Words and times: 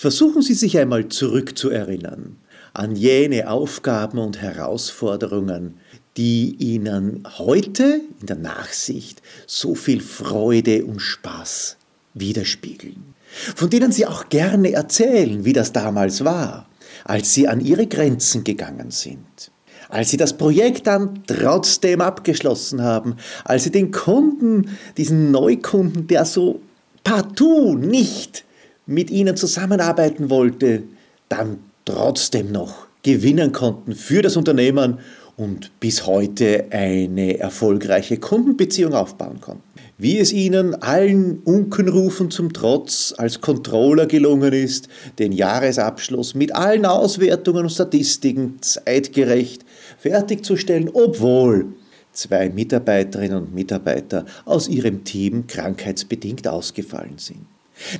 Versuchen 0.00 0.40
Sie 0.40 0.54
sich 0.54 0.78
einmal 0.78 1.10
zurückzuerinnern 1.10 2.38
an 2.72 2.96
jene 2.96 3.50
Aufgaben 3.50 4.16
und 4.16 4.40
Herausforderungen, 4.40 5.74
die 6.16 6.56
Ihnen 6.58 7.24
heute 7.36 8.00
in 8.18 8.26
der 8.26 8.36
Nachsicht 8.38 9.20
so 9.46 9.74
viel 9.74 10.00
Freude 10.00 10.86
und 10.86 11.00
Spaß 11.00 11.76
widerspiegeln, 12.14 13.14
von 13.54 13.68
denen 13.68 13.92
Sie 13.92 14.06
auch 14.06 14.30
gerne 14.30 14.72
erzählen, 14.72 15.44
wie 15.44 15.52
das 15.52 15.70
damals 15.70 16.24
war, 16.24 16.66
als 17.04 17.34
Sie 17.34 17.46
an 17.46 17.60
Ihre 17.60 17.86
Grenzen 17.86 18.42
gegangen 18.42 18.90
sind, 18.90 19.50
als 19.90 20.08
Sie 20.08 20.16
das 20.16 20.34
Projekt 20.34 20.86
dann 20.86 21.24
trotzdem 21.26 22.00
abgeschlossen 22.00 22.80
haben, 22.80 23.16
als 23.44 23.64
Sie 23.64 23.70
den 23.70 23.90
Kunden, 23.90 24.78
diesen 24.96 25.30
Neukunden, 25.30 26.06
der 26.06 26.24
so 26.24 26.62
partout 27.04 27.74
nicht 27.74 28.46
mit 28.90 29.10
Ihnen 29.10 29.36
zusammenarbeiten 29.36 30.30
wollte, 30.30 30.82
dann 31.28 31.58
trotzdem 31.84 32.50
noch 32.50 32.86
gewinnen 33.02 33.52
konnten 33.52 33.94
für 33.94 34.20
das 34.20 34.36
Unternehmen 34.36 34.98
und 35.36 35.70
bis 35.80 36.06
heute 36.06 36.66
eine 36.70 37.38
erfolgreiche 37.38 38.18
Kundenbeziehung 38.18 38.92
aufbauen 38.92 39.40
konnten. 39.40 39.62
Wie 39.96 40.18
es 40.18 40.32
Ihnen 40.32 40.74
allen 40.82 41.38
Unkenrufen 41.44 42.30
zum 42.30 42.52
Trotz 42.52 43.14
als 43.16 43.40
Controller 43.40 44.06
gelungen 44.06 44.52
ist, 44.52 44.88
den 45.18 45.32
Jahresabschluss 45.32 46.34
mit 46.34 46.54
allen 46.54 46.84
Auswertungen 46.84 47.64
und 47.64 47.70
Statistiken 47.70 48.56
zeitgerecht 48.60 49.64
fertigzustellen, 49.98 50.90
obwohl 50.92 51.66
zwei 52.12 52.48
Mitarbeiterinnen 52.48 53.38
und 53.38 53.54
Mitarbeiter 53.54 54.24
aus 54.44 54.68
Ihrem 54.68 55.04
Team 55.04 55.46
krankheitsbedingt 55.46 56.48
ausgefallen 56.48 57.18
sind. 57.18 57.46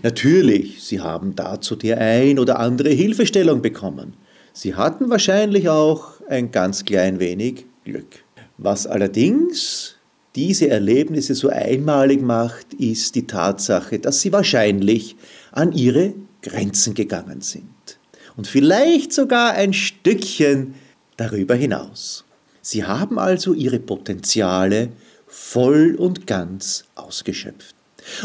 Natürlich, 0.02 0.82
Sie 0.82 1.00
haben 1.00 1.34
dazu 1.34 1.76
die 1.76 1.94
ein 1.94 2.38
oder 2.38 2.58
andere 2.58 2.90
Hilfestellung 2.90 3.62
bekommen. 3.62 4.14
Sie 4.52 4.74
hatten 4.74 5.10
wahrscheinlich 5.10 5.68
auch 5.68 6.20
ein 6.28 6.50
ganz 6.50 6.84
klein 6.84 7.20
wenig 7.20 7.66
Glück. 7.84 8.24
Was 8.58 8.86
allerdings 8.86 9.96
diese 10.36 10.68
Erlebnisse 10.68 11.34
so 11.34 11.48
einmalig 11.48 12.22
macht, 12.22 12.74
ist 12.74 13.14
die 13.14 13.26
Tatsache, 13.26 13.98
dass 13.98 14.20
sie 14.20 14.32
wahrscheinlich 14.32 15.16
an 15.50 15.72
ihre 15.72 16.14
Grenzen 16.42 16.94
gegangen 16.94 17.40
sind. 17.40 17.98
Und 18.36 18.46
vielleicht 18.46 19.12
sogar 19.12 19.52
ein 19.52 19.72
Stückchen 19.72 20.74
darüber 21.16 21.54
hinaus. 21.54 22.24
Sie 22.62 22.84
haben 22.84 23.18
also 23.18 23.54
ihre 23.54 23.80
Potenziale 23.80 24.90
voll 25.26 25.94
und 25.96 26.26
ganz 26.26 26.84
ausgeschöpft. 26.94 27.74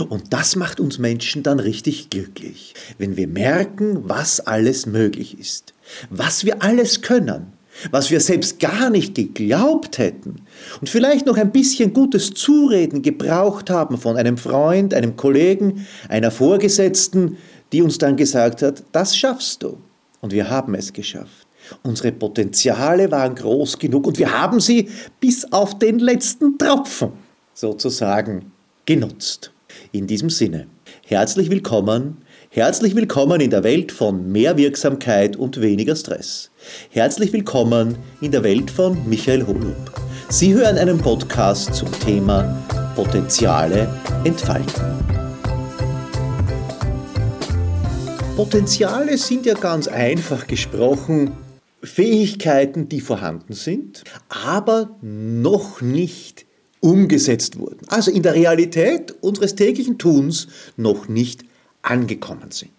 Und 0.10 0.34
das 0.34 0.56
macht 0.56 0.80
uns 0.80 1.00
Menschen 1.00 1.44
dann 1.44 1.60
richtig 1.60 2.10
glücklich, 2.10 2.74
wenn 2.98 3.18
wir 3.18 3.28
merken, 3.28 4.08
was 4.08 4.40
alles 4.40 4.86
möglich 4.86 5.40
ist, 5.40 5.74
was 6.10 6.46
wir 6.46 6.62
alles 6.64 7.02
können, 7.02 7.54
was 7.92 8.10
wir 8.10 8.20
selbst 8.20 8.60
gar 8.60 8.90
nicht 8.90 9.16
geglaubt 9.16 9.98
hätten 9.98 10.42
und 10.80 10.90
vielleicht 10.90 11.26
noch 11.26 11.38
ein 11.38 11.52
bisschen 11.52 11.94
gutes 11.94 12.34
Zureden 12.34 13.02
gebraucht 13.02 13.70
haben 13.70 13.98
von 13.98 14.18
einem 14.18 14.38
Freund, 14.38 14.94
einem 14.94 15.16
Kollegen, 15.16 15.86
einer 16.10 16.32
Vorgesetzten, 16.32 17.38
die 17.72 17.82
uns 17.82 17.98
dann 17.98 18.16
gesagt 18.16 18.62
hat, 18.62 18.84
das 18.92 19.18
schaffst 19.18 19.64
du. 19.64 19.78
Und 20.22 20.32
wir 20.32 20.50
haben 20.50 20.74
es 20.76 20.94
geschafft. 20.94 21.46
Unsere 21.84 22.12
Potenziale 22.12 23.12
waren 23.12 23.36
groß 23.36 23.78
genug 23.80 24.08
und 24.08 24.20
wir 24.20 24.32
haben 24.32 24.60
sie 24.60 24.90
bis 25.20 25.52
auf 25.52 25.78
den 25.80 26.00
letzten 26.00 26.58
Tropfen 26.58 27.12
sozusagen 27.54 28.52
genutzt. 28.86 29.52
In 29.92 30.08
diesem 30.08 30.30
Sinne, 30.30 30.68
herzlich 31.06 31.50
willkommen, 31.50 32.18
herzlich 32.50 32.96
willkommen 32.96 33.42
in 33.42 33.50
der 33.50 33.64
Welt 33.64 33.92
von 33.92 34.32
mehr 34.32 34.58
Wirksamkeit 34.58 35.36
und 35.36 35.62
weniger 35.62 35.96
Stress. 35.96 36.52
Herzlich 36.90 37.34
willkommen 37.34 37.98
in 38.22 38.32
der 38.32 38.44
Welt 38.44 38.72
von 38.72 38.98
Michael 39.08 39.46
Holub. 39.46 39.92
Sie 40.30 40.54
hören 40.54 40.78
einen 40.78 40.98
Podcast 40.98 41.74
zum 41.76 41.92
Thema 42.00 42.44
Potenziale 42.96 43.88
entfalten. 44.24 44.84
Potenziale 48.36 49.18
sind 49.18 49.46
ja 49.46 49.54
ganz 49.54 49.88
einfach 49.88 50.46
gesprochen 50.48 51.32
Fähigkeiten, 51.86 52.90
die 52.90 53.00
vorhanden 53.00 53.54
sind, 53.54 54.04
aber 54.28 54.98
noch 55.02 55.82
nicht 55.82 56.45
umgesetzt 56.86 57.60
wurden, 57.60 57.88
also 57.88 58.12
in 58.12 58.22
der 58.22 58.36
Realität 58.36 59.16
unseres 59.22 59.56
täglichen 59.56 59.98
Tuns 59.98 60.48
noch 60.78 61.08
nicht 61.08 61.44
angekommen 61.82 62.52
sind. 62.52 62.72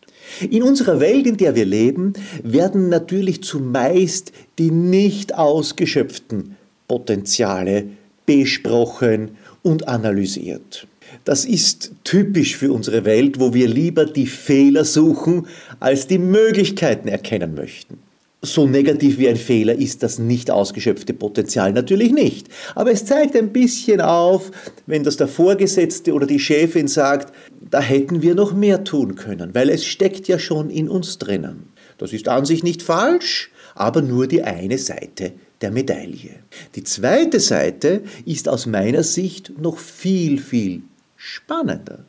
In 0.48 0.62
unserer 0.62 1.00
Welt, 1.00 1.26
in 1.26 1.36
der 1.36 1.54
wir 1.54 1.64
leben, 1.64 2.14
werden 2.42 2.88
natürlich 2.88 3.42
zumeist 3.42 4.32
die 4.58 4.70
nicht 4.70 5.34
ausgeschöpften 5.34 6.56
Potenziale 6.88 7.88
besprochen 8.26 9.32
und 9.62 9.88
analysiert. 9.88 10.86
Das 11.24 11.44
ist 11.44 11.92
typisch 12.04 12.56
für 12.56 12.72
unsere 12.72 13.04
Welt, 13.04 13.40
wo 13.40 13.54
wir 13.54 13.68
lieber 13.68 14.04
die 14.04 14.26
Fehler 14.26 14.84
suchen, 14.84 15.46
als 15.80 16.06
die 16.06 16.18
Möglichkeiten 16.18 17.08
erkennen 17.08 17.54
möchten. 17.54 17.98
So 18.46 18.66
negativ 18.66 19.18
wie 19.18 19.28
ein 19.28 19.36
Fehler 19.36 19.74
ist 19.74 20.02
das 20.02 20.18
nicht 20.18 20.50
ausgeschöpfte 20.50 21.12
Potenzial 21.12 21.72
natürlich 21.72 22.12
nicht. 22.12 22.48
Aber 22.74 22.92
es 22.92 23.04
zeigt 23.04 23.36
ein 23.36 23.52
bisschen 23.52 24.00
auf, 24.00 24.50
wenn 24.86 25.04
das 25.04 25.16
der 25.16 25.28
Vorgesetzte 25.28 26.12
oder 26.12 26.26
die 26.26 26.38
Chefin 26.38 26.86
sagt, 26.88 27.34
da 27.70 27.80
hätten 27.80 28.22
wir 28.22 28.34
noch 28.34 28.54
mehr 28.54 28.84
tun 28.84 29.16
können, 29.16 29.54
weil 29.54 29.68
es 29.68 29.84
steckt 29.84 30.28
ja 30.28 30.38
schon 30.38 30.70
in 30.70 30.88
uns 30.88 31.18
drinnen. 31.18 31.70
Das 31.98 32.12
ist 32.12 32.28
an 32.28 32.44
sich 32.44 32.62
nicht 32.62 32.82
falsch, 32.82 33.50
aber 33.74 34.00
nur 34.00 34.26
die 34.26 34.42
eine 34.42 34.78
Seite 34.78 35.32
der 35.60 35.70
Medaille. 35.70 36.36
Die 36.74 36.84
zweite 36.84 37.40
Seite 37.40 38.02
ist 38.24 38.48
aus 38.48 38.66
meiner 38.66 39.02
Sicht 39.02 39.52
noch 39.58 39.78
viel, 39.78 40.38
viel 40.38 40.82
spannender. 41.16 42.04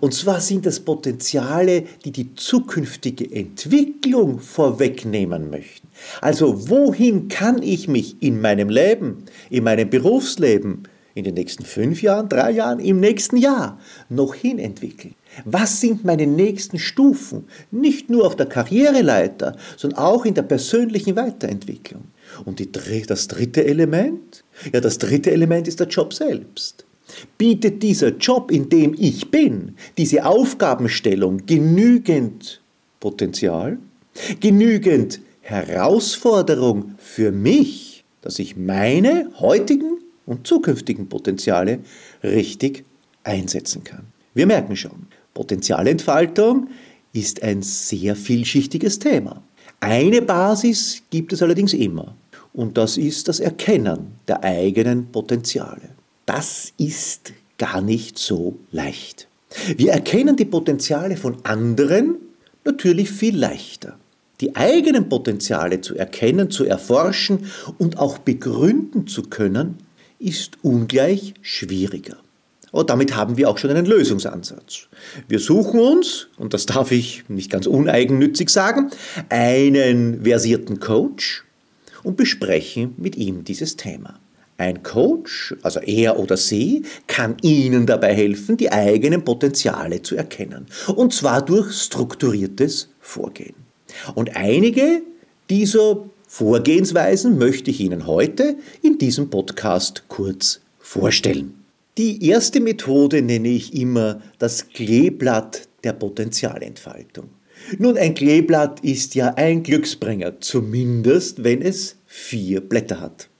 Und 0.00 0.14
zwar 0.14 0.40
sind 0.40 0.66
das 0.66 0.80
Potenziale, 0.80 1.84
die 2.04 2.12
die 2.12 2.34
zukünftige 2.34 3.30
Entwicklung 3.34 4.38
vorwegnehmen 4.38 5.50
möchten. 5.50 5.88
Also 6.20 6.68
wohin 6.68 7.28
kann 7.28 7.62
ich 7.62 7.88
mich 7.88 8.22
in 8.22 8.40
meinem 8.40 8.68
Leben, 8.68 9.24
in 9.50 9.64
meinem 9.64 9.90
Berufsleben, 9.90 10.84
in 11.14 11.24
den 11.24 11.34
nächsten 11.34 11.64
fünf 11.64 12.02
Jahren, 12.02 12.28
drei 12.28 12.52
Jahren, 12.52 12.78
im 12.78 13.00
nächsten 13.00 13.36
Jahr 13.36 13.80
noch 14.08 14.34
hin 14.34 14.58
entwickeln? 14.58 15.14
Was 15.44 15.80
sind 15.80 16.04
meine 16.04 16.26
nächsten 16.26 16.78
Stufen? 16.78 17.46
Nicht 17.70 18.10
nur 18.10 18.26
auf 18.26 18.36
der 18.36 18.46
Karriereleiter, 18.46 19.56
sondern 19.76 19.98
auch 19.98 20.24
in 20.24 20.34
der 20.34 20.42
persönlichen 20.42 21.16
Weiterentwicklung. 21.16 22.04
Und 22.44 22.58
die, 22.58 22.70
das 23.06 23.28
dritte 23.28 23.64
Element? 23.64 24.44
Ja, 24.72 24.80
das 24.80 24.98
dritte 24.98 25.30
Element 25.30 25.68
ist 25.68 25.80
der 25.80 25.88
Job 25.88 26.14
selbst. 26.14 26.84
Bietet 27.38 27.82
dieser 27.82 28.16
Job, 28.16 28.50
in 28.50 28.68
dem 28.68 28.94
ich 28.98 29.30
bin, 29.30 29.74
diese 29.98 30.24
Aufgabenstellung 30.24 31.46
genügend 31.46 32.60
Potenzial, 33.00 33.78
genügend 34.40 35.20
Herausforderung 35.40 36.94
für 36.98 37.32
mich, 37.32 38.04
dass 38.22 38.38
ich 38.38 38.56
meine 38.56 39.30
heutigen 39.38 39.98
und 40.26 40.46
zukünftigen 40.46 41.08
Potenziale 41.08 41.80
richtig 42.22 42.84
einsetzen 43.24 43.82
kann. 43.84 44.04
Wir 44.34 44.46
merken 44.46 44.76
schon, 44.76 45.06
Potenzialentfaltung 45.34 46.68
ist 47.12 47.42
ein 47.42 47.62
sehr 47.62 48.14
vielschichtiges 48.14 48.98
Thema. 48.98 49.42
Eine 49.80 50.22
Basis 50.22 51.02
gibt 51.10 51.32
es 51.32 51.42
allerdings 51.42 51.72
immer 51.72 52.14
und 52.52 52.76
das 52.76 52.96
ist 52.96 53.28
das 53.28 53.40
Erkennen 53.40 54.18
der 54.28 54.44
eigenen 54.44 55.10
Potenziale. 55.10 55.90
Das 56.32 56.72
ist 56.78 57.32
gar 57.58 57.80
nicht 57.80 58.16
so 58.16 58.56
leicht. 58.70 59.26
Wir 59.76 59.90
erkennen 59.90 60.36
die 60.36 60.44
Potenziale 60.44 61.16
von 61.16 61.38
anderen 61.42 62.18
natürlich 62.64 63.10
viel 63.10 63.36
leichter. 63.36 63.98
Die 64.40 64.54
eigenen 64.54 65.08
Potenziale 65.08 65.80
zu 65.80 65.96
erkennen, 65.96 66.48
zu 66.48 66.64
erforschen 66.64 67.50
und 67.78 67.98
auch 67.98 68.18
begründen 68.18 69.08
zu 69.08 69.24
können, 69.24 69.78
ist 70.20 70.58
ungleich 70.62 71.34
schwieriger. 71.42 72.18
Und 72.70 72.90
damit 72.90 73.16
haben 73.16 73.36
wir 73.36 73.50
auch 73.50 73.58
schon 73.58 73.70
einen 73.70 73.86
Lösungsansatz. 73.86 74.86
Wir 75.26 75.40
suchen 75.40 75.80
uns, 75.80 76.28
und 76.36 76.54
das 76.54 76.64
darf 76.64 76.92
ich 76.92 77.24
nicht 77.28 77.50
ganz 77.50 77.66
uneigennützig 77.66 78.50
sagen, 78.50 78.92
einen 79.30 80.22
versierten 80.22 80.78
Coach 80.78 81.44
und 82.04 82.16
besprechen 82.16 82.94
mit 82.98 83.16
ihm 83.16 83.42
dieses 83.42 83.74
Thema. 83.74 84.20
Ein 84.60 84.82
Coach, 84.82 85.54
also 85.62 85.80
er 85.80 86.18
oder 86.18 86.36
sie, 86.36 86.82
kann 87.06 87.38
Ihnen 87.40 87.86
dabei 87.86 88.12
helfen, 88.14 88.58
die 88.58 88.70
eigenen 88.70 89.24
Potenziale 89.24 90.02
zu 90.02 90.16
erkennen. 90.16 90.66
Und 90.94 91.14
zwar 91.14 91.42
durch 91.42 91.72
strukturiertes 91.72 92.90
Vorgehen. 93.00 93.54
Und 94.14 94.36
einige 94.36 95.00
dieser 95.48 96.04
Vorgehensweisen 96.28 97.38
möchte 97.38 97.70
ich 97.70 97.80
Ihnen 97.80 98.06
heute 98.06 98.56
in 98.82 98.98
diesem 98.98 99.30
Podcast 99.30 100.04
kurz 100.08 100.60
vorstellen. 100.78 101.54
Die 101.96 102.28
erste 102.28 102.60
Methode 102.60 103.22
nenne 103.22 103.48
ich 103.48 103.74
immer 103.74 104.20
das 104.38 104.68
Kleeblatt 104.68 105.68
der 105.84 105.94
Potenzialentfaltung. 105.94 107.30
Nun, 107.78 107.96
ein 107.96 108.14
Kleeblatt 108.14 108.80
ist 108.80 109.14
ja 109.14 109.34
ein 109.34 109.62
Glücksbringer, 109.62 110.38
zumindest 110.40 111.44
wenn 111.44 111.62
es 111.62 111.96
vier 112.06 112.60
Blätter 112.60 113.00
hat. 113.00 113.30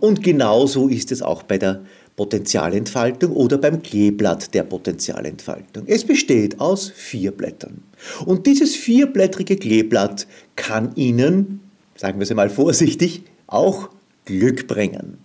Und 0.00 0.22
genauso 0.22 0.88
ist 0.88 1.12
es 1.12 1.22
auch 1.22 1.42
bei 1.42 1.58
der 1.58 1.82
Potentialentfaltung 2.16 3.32
oder 3.32 3.58
beim 3.58 3.80
Kleeblatt 3.82 4.52
der 4.52 4.64
Potentialentfaltung. 4.64 5.84
Es 5.86 6.04
besteht 6.04 6.60
aus 6.60 6.90
vier 6.90 7.30
Blättern. 7.30 7.84
Und 8.26 8.46
dieses 8.46 8.74
vierblättrige 8.74 9.56
Kleeblatt 9.56 10.26
kann 10.56 10.94
Ihnen, 10.96 11.60
sagen 11.96 12.18
wir 12.18 12.24
es 12.24 12.30
einmal 12.30 12.50
vorsichtig, 12.50 13.22
auch 13.46 13.90
Glück 14.24 14.66
bringen. 14.66 15.18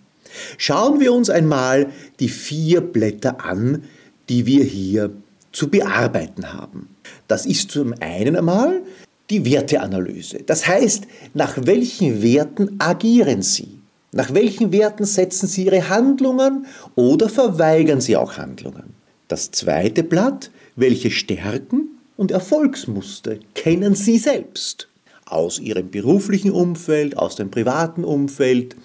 Schauen 0.56 1.00
wir 1.00 1.12
uns 1.12 1.30
einmal 1.30 1.88
die 2.20 2.28
vier 2.28 2.80
Blätter 2.80 3.44
an, 3.44 3.84
die 4.28 4.46
wir 4.46 4.64
hier 4.64 5.10
zu 5.52 5.68
bearbeiten 5.68 6.52
haben. 6.52 6.88
Das 7.28 7.44
ist 7.44 7.70
zum 7.70 7.94
einen 8.00 8.36
einmal 8.36 8.82
die 9.30 9.44
Werteanalyse. 9.44 10.40
Das 10.46 10.66
heißt, 10.66 11.04
nach 11.34 11.66
welchen 11.66 12.22
Werten 12.22 12.76
agieren 12.78 13.42
Sie? 13.42 13.80
Nach 14.14 14.32
welchen 14.32 14.70
Werten 14.70 15.04
setzen 15.04 15.48
Sie 15.48 15.64
Ihre 15.64 15.88
Handlungen 15.88 16.66
oder 16.94 17.28
verweigern 17.28 18.00
Sie 18.00 18.16
auch 18.16 18.36
Handlungen? 18.36 18.94
Das 19.26 19.50
zweite 19.50 20.04
Blatt, 20.04 20.52
welche 20.76 21.10
Stärken 21.10 21.88
und 22.16 22.30
Erfolgsmuster 22.30 23.38
kennen 23.56 23.96
Sie 23.96 24.18
selbst? 24.18 24.88
Aus 25.26 25.58
Ihrem 25.58 25.90
beruflichen 25.90 26.52
Umfeld, 26.52 27.18
aus 27.18 27.34
dem 27.34 27.50
privaten 27.50 28.04
Umfeld, 28.04 28.76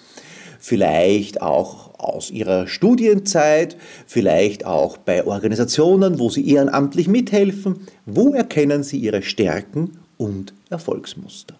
vielleicht 0.58 1.40
auch 1.42 1.94
aus 2.00 2.32
ihrer 2.32 2.66
Studienzeit, 2.66 3.76
vielleicht 4.08 4.66
auch 4.66 4.96
bei 4.96 5.24
Organisationen, 5.24 6.18
wo 6.18 6.28
sie 6.28 6.48
ehrenamtlich 6.48 7.06
mithelfen. 7.06 7.86
Wo 8.04 8.34
erkennen 8.34 8.82
sie 8.82 8.98
ihre 8.98 9.22
Stärken 9.22 9.92
und 10.18 10.54
Erfolgsmuster? 10.70 11.59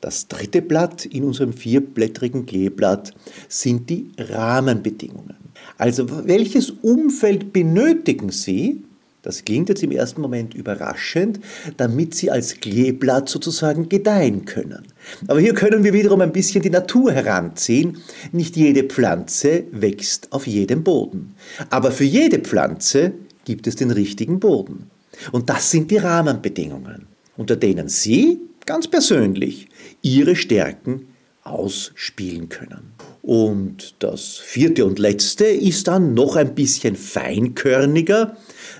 Das 0.00 0.28
dritte 0.28 0.60
Blatt 0.62 1.06
in 1.06 1.24
unserem 1.24 1.52
vierblättrigen 1.52 2.46
Kleeblatt 2.46 3.14
sind 3.48 3.88
die 3.88 4.10
Rahmenbedingungen. 4.18 5.36
Also 5.78 6.26
welches 6.26 6.70
Umfeld 6.70 7.52
benötigen 7.52 8.30
Sie, 8.30 8.84
das 9.24 9.46
klingt 9.46 9.70
jetzt 9.70 9.82
im 9.82 9.90
ersten 9.90 10.20
Moment 10.20 10.52
überraschend, 10.52 11.40
damit 11.78 12.14
sie 12.14 12.30
als 12.30 12.60
Kleeblatt 12.60 13.30
sozusagen 13.30 13.88
gedeihen 13.88 14.44
können. 14.44 14.82
Aber 15.26 15.40
hier 15.40 15.54
können 15.54 15.82
wir 15.82 15.94
wiederum 15.94 16.20
ein 16.20 16.32
bisschen 16.32 16.60
die 16.60 16.68
Natur 16.68 17.10
heranziehen. 17.10 17.96
Nicht 18.32 18.54
jede 18.54 18.84
Pflanze 18.84 19.64
wächst 19.72 20.30
auf 20.30 20.46
jedem 20.46 20.84
Boden. 20.84 21.34
Aber 21.70 21.90
für 21.90 22.04
jede 22.04 22.38
Pflanze 22.40 23.12
gibt 23.46 23.66
es 23.66 23.76
den 23.76 23.90
richtigen 23.90 24.40
Boden. 24.40 24.90
Und 25.32 25.48
das 25.48 25.70
sind 25.70 25.90
die 25.90 25.96
Rahmenbedingungen, 25.96 27.06
unter 27.38 27.56
denen 27.56 27.88
Sie 27.88 28.40
ganz 28.66 28.88
persönlich 28.88 29.68
Ihre 30.02 30.36
Stärken 30.36 31.08
ausspielen 31.42 32.48
können. 32.48 32.92
Und 33.22 33.94
das 34.00 34.36
vierte 34.36 34.84
und 34.84 34.98
letzte 34.98 35.44
ist 35.44 35.88
dann 35.88 36.14
noch 36.14 36.36
ein 36.36 36.54
bisschen 36.54 36.96
feinkörniger, 36.96 38.36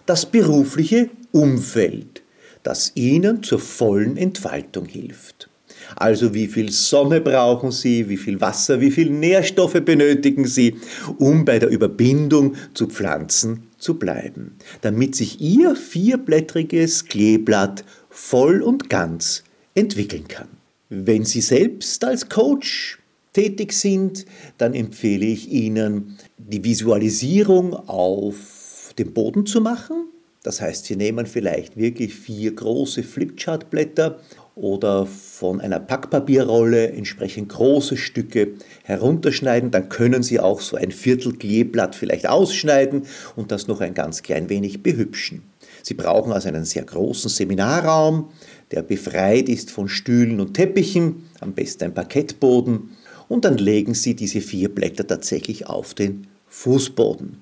das 0.07 0.27
berufliche 0.27 1.09
Umfeld, 1.33 2.23
das 2.63 2.93
Ihnen 2.95 3.43
zur 3.43 3.59
vollen 3.59 4.17
Entfaltung 4.17 4.87
hilft. 4.87 5.49
Also 5.97 6.35
wie 6.35 6.47
viel 6.47 6.71
Sonne 6.71 7.21
brauchen 7.21 7.71
Sie, 7.71 8.09
wie 8.09 8.17
viel 8.17 8.41
Wasser, 8.41 8.81
wie 8.81 8.91
viel 8.91 9.11
Nährstoffe 9.11 9.81
benötigen 9.85 10.47
Sie, 10.47 10.77
um 11.19 11.45
bei 11.45 11.59
der 11.59 11.69
Überbindung 11.69 12.55
zu 12.75 12.87
Pflanzen 12.87 13.65
zu 13.79 13.95
bleiben, 13.99 14.57
damit 14.81 15.15
sich 15.15 15.41
Ihr 15.41 15.77
vierblättriges 15.77 17.07
Kleeblatt 17.07 17.85
voll 18.09 18.63
und 18.63 18.89
ganz 18.89 19.44
entwickeln 19.75 20.29
kann. 20.29 20.49
Wenn 20.88 21.25
Sie 21.25 21.41
selbst 21.41 22.05
als 22.05 22.29
Coach 22.29 22.99
tätig 23.32 23.73
sind, 23.73 24.26
dann 24.59 24.75
empfehle 24.75 25.26
ich 25.26 25.50
Ihnen, 25.50 26.17
die 26.38 26.62
Visualisierung 26.62 27.75
auf 27.75 28.93
dem 28.99 29.12
Boden 29.12 29.47
zu 29.47 29.61
machen. 29.61 30.09
Das 30.43 30.61
heißt, 30.61 30.85
Sie 30.85 30.97
nehmen 30.97 31.26
vielleicht 31.26 31.76
wirklich 31.76 32.15
vier 32.15 32.55
große 32.55 33.03
Flipchartblätter 33.03 34.21
oder 34.55 35.06
von 35.06 35.61
einer 35.61 35.81
Packpapierrolle 35.81 36.93
entsprechend 36.93 37.49
große 37.49 37.97
Stücke 37.97 38.53
herunterschneiden. 38.85 39.70
Dann 39.70 39.88
können 39.88 40.23
Sie 40.23 40.38
auch 40.38 40.61
so 40.61 40.77
ein 40.77 40.93
Viertel 40.93 41.32
Kleeblatt 41.32 41.97
vielleicht 41.97 42.29
ausschneiden 42.29 43.05
und 43.37 43.50
das 43.50 43.67
noch 43.67 43.81
ein 43.81 43.94
ganz 43.94 44.23
klein 44.23 44.49
wenig 44.49 44.82
behübschen. 44.82 45.43
Sie 45.82 45.94
brauchen 45.94 46.32
also 46.32 46.49
einen 46.49 46.65
sehr 46.65 46.85
großen 46.85 47.29
Seminarraum, 47.29 48.31
der 48.75 48.82
befreit 48.82 49.49
ist 49.49 49.71
von 49.71 49.88
Stühlen 49.88 50.41
und 50.41 50.55
Teppichen, 50.55 51.26
am 51.41 51.53
besten 51.53 51.85
ein 51.85 51.94
Parkettboden 51.94 52.91
und 53.29 53.44
dann 53.44 53.56
legen 53.56 53.94
Sie 53.94 54.15
diese 54.15 54.41
vier 54.41 54.69
Blätter 54.69 55.06
tatsächlich 55.06 55.69
auf 55.69 55.94
den 55.94 56.26
Fußboden. 56.49 57.38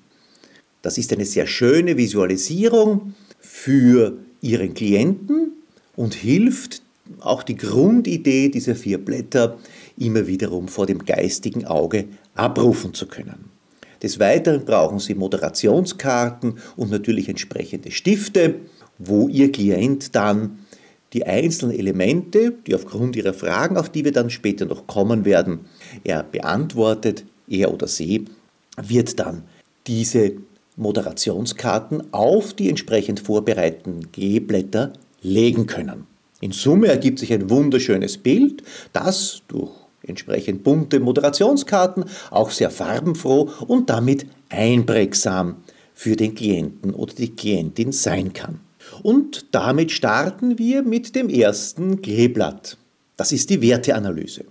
Das 0.83 0.99
ist 0.99 1.11
eine 1.11 1.25
sehr 1.25 1.47
schöne 1.47 1.97
Visualisierung 1.97 3.15
für 3.39 4.19
Ihren 4.41 4.75
Klienten 4.75 5.53
und 5.95 6.13
hilft 6.13 6.83
auch 7.19 7.41
die 7.41 7.55
Grundidee 7.55 8.49
dieser 8.49 8.75
vier 8.75 9.03
Blätter 9.03 9.57
immer 9.97 10.27
wiederum 10.27 10.67
vor 10.67 10.85
dem 10.85 11.03
geistigen 11.03 11.65
Auge 11.65 12.05
abrufen 12.35 12.93
zu 12.93 13.07
können. 13.07 13.45
Des 14.03 14.19
Weiteren 14.19 14.65
brauchen 14.65 14.99
Sie 14.99 15.15
Moderationskarten 15.15 16.59
und 16.75 16.91
natürlich 16.91 17.27
entsprechende 17.27 17.89
Stifte, 17.89 18.55
wo 18.99 19.29
Ihr 19.29 19.51
Klient 19.51 20.15
dann 20.15 20.59
die 21.13 21.25
einzelnen 21.25 21.77
Elemente, 21.77 22.53
die 22.65 22.75
aufgrund 22.75 23.15
ihrer 23.15 23.33
Fragen, 23.33 23.77
auf 23.77 23.89
die 23.89 24.03
wir 24.03 24.11
dann 24.11 24.29
später 24.29 24.65
noch 24.65 24.87
kommen 24.87 25.25
werden, 25.25 25.61
er 26.03 26.23
beantwortet, 26.23 27.23
er 27.47 27.73
oder 27.73 27.87
sie, 27.87 28.25
wird 28.81 29.19
dann 29.19 29.43
diese 29.85 30.33
Moderationskarten 30.75 32.13
auf 32.13 32.53
die 32.53 32.69
entsprechend 32.69 33.19
vorbereiteten 33.19 34.11
G-Blätter 34.11 34.93
legen 35.21 35.67
können. 35.67 36.07
In 36.41 36.51
Summe 36.51 36.87
ergibt 36.87 37.19
sich 37.19 37.31
ein 37.31 37.49
wunderschönes 37.49 38.17
Bild, 38.17 38.63
das 38.91 39.43
durch 39.47 39.71
entsprechend 40.05 40.63
bunte 40.63 40.99
Moderationskarten 40.99 42.05
auch 42.31 42.51
sehr 42.51 42.69
farbenfroh 42.69 43.49
und 43.67 43.89
damit 43.89 44.25
einprägsam 44.49 45.57
für 45.93 46.15
den 46.15 46.35
Klienten 46.35 46.93
oder 46.93 47.13
die 47.13 47.35
Klientin 47.35 47.91
sein 47.91 48.33
kann. 48.33 48.59
Und 49.01 49.47
damit 49.51 49.91
starten 49.91 50.59
wir 50.59 50.83
mit 50.83 51.15
dem 51.15 51.29
ersten 51.29 52.01
Kleeblatt. 52.01 52.77
Das 53.17 53.31
ist 53.31 53.49
die 53.49 53.61
Werteanalyse. 53.61 54.45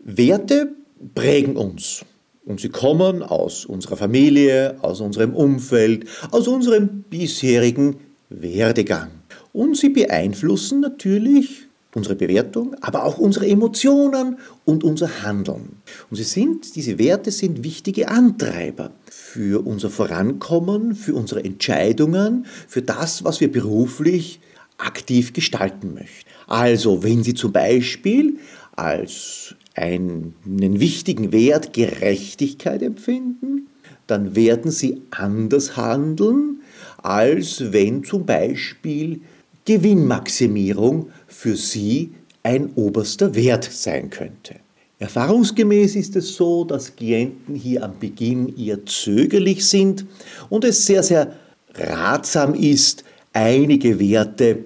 Werte 0.00 0.72
prägen 1.14 1.56
uns. 1.56 2.04
Und 2.44 2.60
sie 2.60 2.68
kommen 2.68 3.22
aus 3.22 3.64
unserer 3.64 3.96
Familie, 3.96 4.76
aus 4.82 5.00
unserem 5.00 5.34
Umfeld, 5.34 6.06
aus 6.30 6.48
unserem 6.48 7.04
bisherigen 7.08 7.96
Werdegang. 8.28 9.10
Und 9.52 9.76
sie 9.76 9.90
beeinflussen 9.90 10.80
natürlich 10.80 11.66
unsere 11.94 12.14
Bewertung, 12.14 12.74
aber 12.80 13.04
auch 13.04 13.18
unsere 13.18 13.46
Emotionen 13.46 14.38
und 14.64 14.84
unser 14.84 15.22
Handeln. 15.22 15.76
Und 16.10 16.16
sie 16.16 16.22
sind, 16.24 16.76
diese 16.76 16.98
Werte 16.98 17.30
sind 17.30 17.64
wichtige 17.64 18.08
Antreiber 18.08 18.92
für 19.06 19.66
unser 19.66 19.90
Vorankommen, 19.90 20.94
für 20.94 21.14
unsere 21.14 21.44
Entscheidungen, 21.44 22.46
für 22.68 22.82
das, 22.82 23.24
was 23.24 23.40
wir 23.40 23.50
beruflich 23.50 24.40
aktiv 24.78 25.32
gestalten 25.32 25.94
möchten. 25.94 26.28
Also, 26.46 27.02
wenn 27.02 27.22
Sie 27.22 27.34
zum 27.34 27.52
Beispiel 27.52 28.38
als 28.74 29.54
einen 29.74 30.34
wichtigen 30.48 31.32
Wert 31.32 31.72
Gerechtigkeit 31.72 32.82
empfinden, 32.82 33.68
dann 34.06 34.34
werden 34.34 34.70
Sie 34.70 35.02
anders 35.10 35.76
handeln, 35.76 36.60
als 36.98 37.72
wenn 37.72 38.02
zum 38.04 38.26
Beispiel 38.26 39.20
Gewinnmaximierung 39.64 41.10
für 41.30 41.56
Sie 41.56 42.12
ein 42.42 42.72
oberster 42.74 43.34
Wert 43.34 43.64
sein 43.64 44.10
könnte. 44.10 44.56
Erfahrungsgemäß 44.98 45.96
ist 45.96 46.14
es 46.16 46.34
so, 46.34 46.64
dass 46.64 46.94
Klienten 46.94 47.54
hier 47.54 47.84
am 47.84 47.98
Beginn 47.98 48.54
eher 48.58 48.84
zögerlich 48.84 49.66
sind 49.66 50.04
und 50.50 50.64
es 50.64 50.84
sehr, 50.84 51.02
sehr 51.02 51.32
ratsam 51.74 52.54
ist, 52.54 53.04
einige 53.32 53.98
Werte 53.98 54.58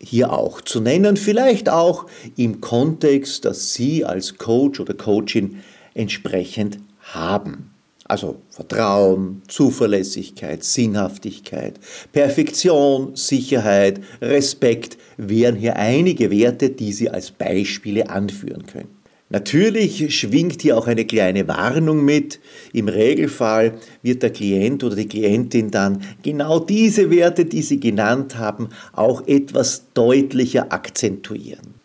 hier 0.00 0.32
auch 0.32 0.62
zu 0.62 0.80
nennen, 0.80 1.16
vielleicht 1.16 1.68
auch 1.68 2.06
im 2.36 2.60
Kontext, 2.60 3.44
dass 3.44 3.74
Sie 3.74 4.04
als 4.04 4.38
Coach 4.38 4.80
oder 4.80 4.94
Coachin 4.94 5.58
entsprechend 5.94 6.78
haben. 7.00 7.71
Also 8.12 8.36
Vertrauen, 8.50 9.40
Zuverlässigkeit, 9.48 10.62
Sinnhaftigkeit, 10.62 11.80
Perfektion, 12.12 13.16
Sicherheit, 13.16 14.02
Respekt 14.20 14.98
wären 15.16 15.56
hier 15.56 15.76
einige 15.76 16.30
Werte, 16.30 16.68
die 16.68 16.92
Sie 16.92 17.08
als 17.08 17.30
Beispiele 17.30 18.10
anführen 18.10 18.66
können. 18.66 18.90
Natürlich 19.30 20.14
schwingt 20.14 20.60
hier 20.60 20.76
auch 20.76 20.88
eine 20.88 21.06
kleine 21.06 21.48
Warnung 21.48 22.04
mit. 22.04 22.38
Im 22.74 22.88
Regelfall 22.88 23.78
wird 24.02 24.22
der 24.22 24.28
Klient 24.28 24.84
oder 24.84 24.96
die 24.96 25.08
Klientin 25.08 25.70
dann 25.70 26.02
genau 26.22 26.58
diese 26.58 27.10
Werte, 27.10 27.46
die 27.46 27.62
Sie 27.62 27.80
genannt 27.80 28.36
haben, 28.36 28.68
auch 28.92 29.26
etwas 29.26 29.84
deutlicher 29.94 30.70
akzentuieren. 30.70 31.76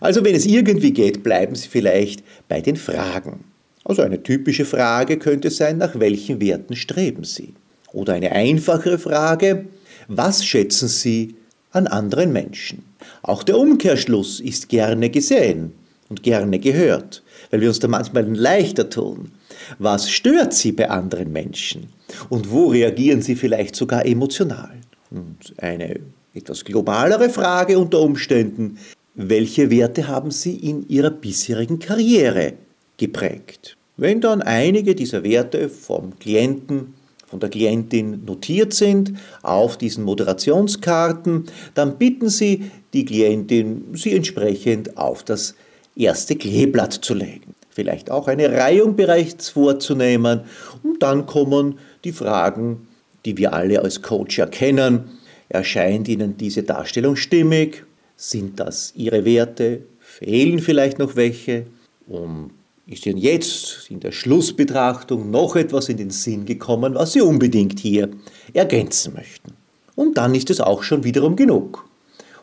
Also 0.00 0.24
wenn 0.24 0.36
es 0.36 0.46
irgendwie 0.46 0.92
geht, 0.92 1.24
bleiben 1.24 1.56
Sie 1.56 1.66
vielleicht 1.66 2.22
bei 2.48 2.60
den 2.60 2.76
Fragen. 2.76 3.51
Also 3.84 4.02
eine 4.02 4.22
typische 4.22 4.64
Frage 4.64 5.18
könnte 5.18 5.50
sein, 5.50 5.78
nach 5.78 5.98
welchen 5.98 6.40
Werten 6.40 6.76
streben 6.76 7.24
Sie? 7.24 7.54
Oder 7.92 8.14
eine 8.14 8.32
einfachere 8.32 8.98
Frage, 8.98 9.66
was 10.08 10.44
schätzen 10.44 10.88
Sie 10.88 11.34
an 11.72 11.86
anderen 11.86 12.32
Menschen? 12.32 12.84
Auch 13.22 13.42
der 13.42 13.58
Umkehrschluss 13.58 14.40
ist 14.40 14.68
gerne 14.68 15.10
gesehen 15.10 15.72
und 16.08 16.22
gerne 16.22 16.58
gehört, 16.58 17.22
weil 17.50 17.60
wir 17.60 17.68
uns 17.68 17.80
da 17.80 17.88
manchmal 17.88 18.24
leichter 18.34 18.88
tun. 18.88 19.32
Was 19.78 20.10
stört 20.10 20.54
Sie 20.54 20.72
bei 20.72 20.88
anderen 20.88 21.32
Menschen? 21.32 21.88
Und 22.28 22.50
wo 22.50 22.68
reagieren 22.68 23.22
Sie 23.22 23.34
vielleicht 23.34 23.74
sogar 23.74 24.06
emotional? 24.06 24.74
Und 25.10 25.54
eine 25.58 26.00
etwas 26.34 26.64
globalere 26.64 27.28
Frage 27.28 27.78
unter 27.78 28.00
Umständen, 28.00 28.78
welche 29.14 29.70
Werte 29.70 30.08
haben 30.08 30.30
Sie 30.30 30.56
in 30.56 30.88
Ihrer 30.88 31.10
bisherigen 31.10 31.78
Karriere 31.78 32.54
geprägt? 32.96 33.76
Wenn 33.96 34.20
dann 34.20 34.42
einige 34.42 34.94
dieser 34.94 35.22
Werte 35.22 35.68
vom 35.68 36.18
Klienten, 36.18 36.94
von 37.26 37.40
der 37.40 37.48
Klientin 37.48 38.24
notiert 38.26 38.74
sind 38.74 39.14
auf 39.42 39.78
diesen 39.78 40.04
Moderationskarten, 40.04 41.46
dann 41.74 41.96
bitten 41.98 42.28
Sie 42.28 42.70
die 42.92 43.04
Klientin, 43.04 43.84
sie 43.94 44.14
entsprechend 44.14 44.98
auf 44.98 45.22
das 45.22 45.54
erste 45.96 46.36
Kleeblatt 46.36 46.92
zu 46.92 47.14
legen. 47.14 47.54
Vielleicht 47.70 48.10
auch 48.10 48.28
eine 48.28 48.50
Reihung 48.52 48.96
bereits 48.96 49.48
vorzunehmen 49.48 50.42
und 50.82 51.02
dann 51.02 51.24
kommen 51.24 51.78
die 52.04 52.12
Fragen, 52.12 52.86
die 53.24 53.38
wir 53.38 53.54
alle 53.54 53.80
als 53.80 54.02
Coach 54.02 54.38
erkennen. 54.38 55.18
Erscheint 55.48 56.08
Ihnen 56.08 56.36
diese 56.36 56.62
Darstellung 56.64 57.16
stimmig? 57.16 57.84
Sind 58.16 58.60
das 58.60 58.92
Ihre 58.94 59.24
Werte? 59.24 59.82
Fehlen 60.00 60.58
vielleicht 60.58 60.98
noch 60.98 61.16
welche? 61.16 61.66
Und 62.06 62.50
ist 62.86 63.06
Ihnen 63.06 63.18
jetzt 63.18 63.86
in 63.90 64.00
der 64.00 64.12
Schlussbetrachtung 64.12 65.30
noch 65.30 65.56
etwas 65.56 65.88
in 65.88 65.96
den 65.96 66.10
Sinn 66.10 66.44
gekommen, 66.44 66.94
was 66.94 67.12
Sie 67.12 67.20
unbedingt 67.20 67.78
hier 67.78 68.10
ergänzen 68.52 69.14
möchten? 69.14 69.54
Und 69.94 70.18
dann 70.18 70.34
ist 70.34 70.50
es 70.50 70.60
auch 70.60 70.82
schon 70.82 71.04
wiederum 71.04 71.36
genug. 71.36 71.88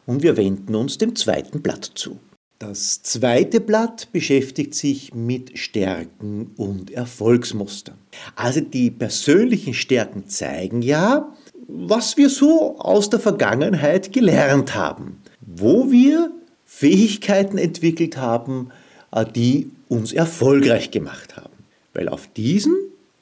Und 0.05 0.23
wir 0.23 0.37
wenden 0.37 0.75
uns 0.75 0.97
dem 0.97 1.15
zweiten 1.15 1.61
Blatt 1.61 1.91
zu. 1.95 2.19
Das 2.57 3.01
zweite 3.03 3.61
Blatt 3.61 4.11
beschäftigt 4.11 4.75
sich 4.75 5.13
mit 5.13 5.57
Stärken 5.57 6.51
und 6.57 6.91
Erfolgsmustern. 6.91 7.95
Also 8.35 8.59
die 8.59 8.91
persönlichen 8.91 9.73
Stärken 9.73 10.27
zeigen 10.27 10.81
ja, 10.81 11.33
was 11.67 12.17
wir 12.17 12.29
so 12.29 12.77
aus 12.79 13.09
der 13.09 13.19
Vergangenheit 13.19 14.11
gelernt 14.11 14.75
haben, 14.75 15.21
wo 15.39 15.89
wir 15.89 16.31
Fähigkeiten 16.65 17.57
entwickelt 17.57 18.17
haben, 18.17 18.71
äh, 19.11 19.25
die 19.25 19.71
uns 19.89 20.13
erfolgreich 20.13 20.91
gemacht 20.91 21.35
haben. 21.35 21.65
Weil 21.93 22.07
auf 22.07 22.29
diesen 22.37 22.77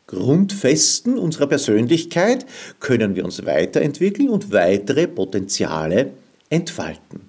Grundfesten 0.05 1.17
unserer 1.17 1.47
Persönlichkeit 1.47 2.45
können 2.79 3.15
wir 3.15 3.25
uns 3.25 3.45
weiterentwickeln 3.45 4.29
und 4.29 4.51
weitere 4.51 5.07
Potenziale 5.07 6.11
entfalten. 6.49 7.21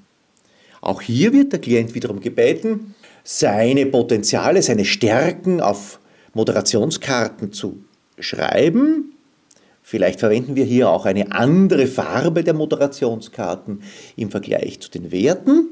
Auch 0.80 1.00
hier 1.00 1.32
wird 1.32 1.52
der 1.52 1.60
Klient 1.60 1.94
wiederum 1.94 2.20
gebeten, 2.20 2.94
seine 3.24 3.86
Potenziale, 3.86 4.62
seine 4.62 4.84
Stärken 4.84 5.60
auf 5.60 5.98
Moderationskarten 6.34 7.52
zu 7.52 7.78
schreiben. 8.18 9.12
Vielleicht 9.82 10.20
verwenden 10.20 10.54
wir 10.54 10.64
hier 10.64 10.88
auch 10.88 11.04
eine 11.04 11.32
andere 11.32 11.86
Farbe 11.86 12.44
der 12.44 12.54
Moderationskarten 12.54 13.82
im 14.16 14.30
Vergleich 14.30 14.80
zu 14.80 14.90
den 14.90 15.10
Werten. 15.10 15.66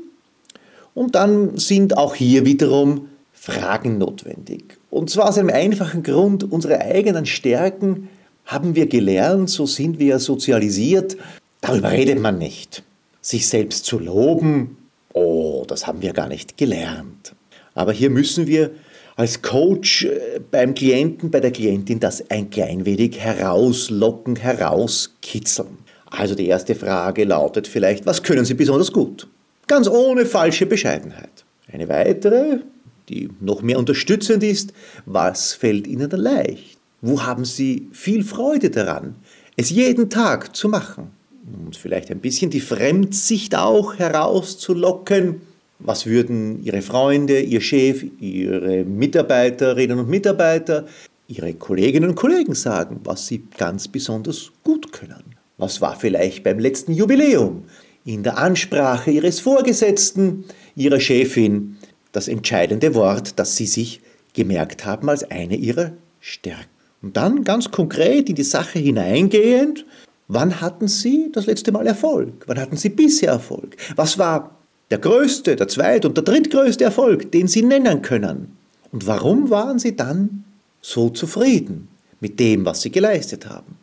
Und 0.93 1.15
dann 1.15 1.57
sind 1.57 1.97
auch 1.97 2.15
hier 2.15 2.45
wiederum 2.45 3.09
Fragen 3.39 3.99
notwendig. 3.99 4.79
Und 4.91 5.11
zwar 5.11 5.29
aus 5.29 5.39
einem 5.39 5.51
einfachen 5.51 6.03
Grund, 6.03 6.51
unsere 6.51 6.81
eigenen 6.81 7.27
Stärken 7.27 8.09
haben 8.47 8.75
wir 8.75 8.87
gelernt, 8.87 9.51
so 9.51 9.67
sind 9.67 9.99
wir 9.99 10.19
sozialisiert, 10.19 11.17
darüber 11.61 11.93
redet 11.93 12.19
man 12.19 12.39
nicht. 12.39 12.83
Sich 13.21 13.49
selbst 13.49 13.85
zu 13.85 13.99
loben, 13.99 14.77
oh, 15.13 15.65
das 15.69 15.87
haben 15.87 16.03
wir 16.03 16.13
gar 16.13 16.29
nicht 16.29 16.57
gelernt. 16.57 17.35
Aber 17.75 17.93
hier 17.93 18.11
müssen 18.11 18.47
wir 18.47 18.71
als 19.17 19.43
Coach 19.43 20.05
äh, 20.05 20.41
beim 20.51 20.75
Klienten, 20.75 21.31
bei 21.31 21.41
der 21.41 21.51
Klientin 21.51 22.01
das 22.01 22.31
ein 22.31 22.51
klein 22.51 22.85
wenig 22.85 23.19
herauslocken, 23.19 24.37
herauskitzeln. 24.37 25.79
Also 26.11 26.35
die 26.35 26.47
erste 26.47 26.75
Frage 26.75 27.25
lautet 27.25 27.67
vielleicht, 27.67 28.07
was 28.07 28.23
können 28.23 28.45
Sie 28.45 28.55
besonders 28.55 28.93
gut? 28.93 29.27
Ganz 29.67 29.89
ohne 29.89 30.25
falsche 30.25 30.67
Bescheidenheit. 30.67 31.45
Eine 31.73 31.89
weitere, 31.89 32.61
die 33.09 33.29
noch 33.41 33.63
mehr 33.63 33.79
unterstützend 33.79 34.43
ist, 34.43 34.73
was 35.05 35.53
fällt 35.53 35.87
Ihnen 35.87 36.11
da 36.11 36.17
leicht? 36.17 36.79
Wo 37.03 37.23
haben 37.23 37.45
Sie 37.45 37.89
viel 37.93 38.25
Freude 38.25 38.71
daran, 38.71 39.15
es 39.57 39.71
jeden 39.71 40.11
Tag 40.11 40.57
zu 40.57 40.69
machen? 40.69 41.11
und 41.47 41.77
vielleicht 41.77 42.11
ein 42.11 42.21
bisschen 42.21 42.51
die 42.51 42.61
Fremdsicht 42.61 43.55
auch 43.57 43.99
herauszulocken. 43.99 45.43
Was 45.79 46.07
würden 46.07 46.63
Ihre 46.65 46.83
Freunde, 46.83 47.41
Ihr 47.41 47.61
Chef, 47.61 48.05
Ihre 48.21 48.85
Mitarbeiterinnen 48.85 49.99
und 49.99 50.09
Mitarbeiter, 50.09 50.87
Ihre 51.29 51.53
Kolleginnen 51.55 52.11
und 52.11 52.17
Kollegen 52.17 52.55
sagen, 52.55 53.01
was 53.05 53.27
Sie 53.27 53.45
ganz 53.57 53.89
besonders 53.89 54.53
gut 54.65 54.93
können? 54.93 55.37
Was 55.59 55.81
war 55.81 55.97
vielleicht 55.97 56.45
beim 56.45 56.59
letzten 56.59 56.93
Jubiläum 56.93 57.65
in 58.05 58.23
der 58.23 58.39
Ansprache 58.39 59.11
Ihres 59.11 59.41
Vorgesetzten, 59.41 60.45
Ihrer 60.77 61.01
Chefin, 61.01 61.76
das 62.17 62.29
entscheidende 62.29 62.95
Wort, 62.95 63.39
das 63.39 63.57
Sie 63.57 63.67
sich 63.67 64.01
gemerkt 64.33 64.85
haben 64.85 65.09
als 65.09 65.31
eine 65.31 65.57
Ihrer 65.57 65.93
Stärken? 66.21 66.65
Und 67.03 67.17
dann 67.17 67.45
ganz 67.45 67.71
konkret 67.71 68.29
in 68.29 68.35
die 68.35 68.43
Sache 68.43 68.79
hineingehend, 68.79 69.85
Wann 70.29 70.61
hatten 70.61 70.89
Sie 70.89 71.31
das 71.33 71.47
letzte 71.47 71.71
Mal 71.71 71.87
Erfolg? 71.87 72.45
Wann 72.47 72.59
hatten 72.59 72.77
Sie 72.77 72.89
bisher 72.89 73.31
Erfolg? 73.31 73.77
Was 73.95 74.19
war 74.19 74.57
der 74.91 74.99
größte, 74.99 75.55
der 75.55 75.69
zweit- 75.69 76.05
und 76.05 76.17
der 76.17 76.25
drittgrößte 76.25 76.85
Erfolg, 76.85 77.31
den 77.31 77.47
Sie 77.47 77.63
nennen 77.63 78.03
können? 78.03 78.57
Und 78.91 79.07
warum 79.07 79.51
waren 79.51 79.79
Sie 79.79 79.95
dann 79.95 80.45
so 80.81 81.11
zufrieden 81.11 81.89
mit 82.21 82.41
dem, 82.41 82.65
was 82.65 82.83
Sie 82.83 82.91
geleistet 82.91 83.49
haben? 83.49 83.77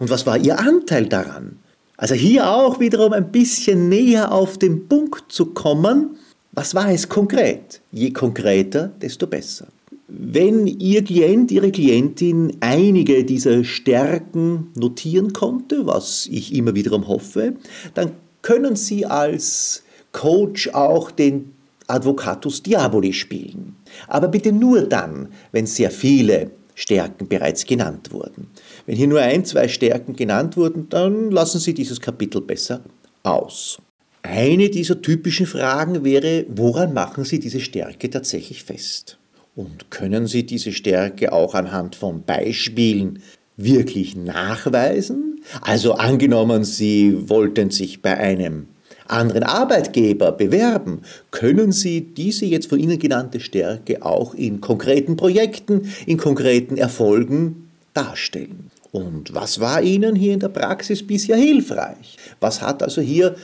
Und 0.00 0.10
was 0.10 0.26
war 0.26 0.36
Ihr 0.36 0.58
Anteil 0.58 1.06
daran? 1.06 1.58
Also 1.96 2.14
hier 2.14 2.50
auch 2.50 2.80
wiederum 2.80 3.12
ein 3.12 3.30
bisschen 3.30 3.88
näher 3.88 4.32
auf 4.32 4.58
den 4.58 4.88
Punkt 4.88 5.30
zu 5.30 5.46
kommen. 5.46 6.16
Was 6.56 6.72
war 6.72 6.88
es 6.92 7.08
konkret? 7.08 7.80
Je 7.90 8.12
konkreter, 8.12 8.92
desto 9.02 9.26
besser. 9.26 9.66
Wenn 10.06 10.68
Ihr 10.68 11.02
Klient, 11.02 11.50
Ihre 11.50 11.72
Klientin 11.72 12.56
einige 12.60 13.24
dieser 13.24 13.64
Stärken 13.64 14.70
notieren 14.76 15.32
konnte, 15.32 15.84
was 15.86 16.28
ich 16.30 16.54
immer 16.54 16.76
wiederum 16.76 17.08
hoffe, 17.08 17.54
dann 17.94 18.12
können 18.42 18.76
Sie 18.76 19.04
als 19.04 19.82
Coach 20.12 20.68
auch 20.68 21.10
den 21.10 21.54
Advocatus 21.88 22.62
Diaboli 22.62 23.12
spielen. 23.12 23.74
Aber 24.06 24.28
bitte 24.28 24.52
nur 24.52 24.82
dann, 24.82 25.28
wenn 25.50 25.66
sehr 25.66 25.90
viele 25.90 26.52
Stärken 26.76 27.26
bereits 27.26 27.64
genannt 27.64 28.12
wurden. 28.12 28.48
Wenn 28.86 28.96
hier 28.96 29.08
nur 29.08 29.20
ein, 29.20 29.44
zwei 29.44 29.66
Stärken 29.66 30.14
genannt 30.14 30.56
wurden, 30.56 30.88
dann 30.88 31.32
lassen 31.32 31.58
Sie 31.58 31.74
dieses 31.74 32.00
Kapitel 32.00 32.40
besser 32.40 32.80
aus. 33.24 33.78
Eine 34.26 34.70
dieser 34.70 35.02
typischen 35.02 35.44
Fragen 35.44 36.02
wäre, 36.02 36.46
woran 36.48 36.94
machen 36.94 37.24
Sie 37.24 37.38
diese 37.38 37.60
Stärke 37.60 38.08
tatsächlich 38.08 38.64
fest? 38.64 39.18
Und 39.54 39.90
können 39.90 40.26
Sie 40.26 40.46
diese 40.46 40.72
Stärke 40.72 41.30
auch 41.30 41.54
anhand 41.54 41.94
von 41.94 42.22
Beispielen 42.22 43.22
wirklich 43.58 44.16
nachweisen? 44.16 45.42
Also 45.60 45.92
angenommen, 45.92 46.64
Sie 46.64 47.28
wollten 47.28 47.70
sich 47.70 48.00
bei 48.00 48.16
einem 48.16 48.68
anderen 49.06 49.42
Arbeitgeber 49.42 50.32
bewerben, 50.32 51.02
können 51.30 51.70
Sie 51.70 52.00
diese 52.00 52.46
jetzt 52.46 52.70
von 52.70 52.80
Ihnen 52.80 52.98
genannte 52.98 53.40
Stärke 53.40 54.02
auch 54.02 54.32
in 54.32 54.62
konkreten 54.62 55.18
Projekten, 55.18 55.92
in 56.06 56.16
konkreten 56.16 56.78
Erfolgen 56.78 57.68
darstellen. 57.92 58.70
Und 58.90 59.34
was 59.34 59.60
war 59.60 59.82
Ihnen 59.82 60.16
hier 60.16 60.32
in 60.32 60.40
der 60.40 60.48
Praxis 60.48 61.06
bisher 61.06 61.36
hilfreich? 61.36 62.16
Was 62.40 62.62
hat 62.62 62.82
also 62.82 63.02
hier 63.02 63.36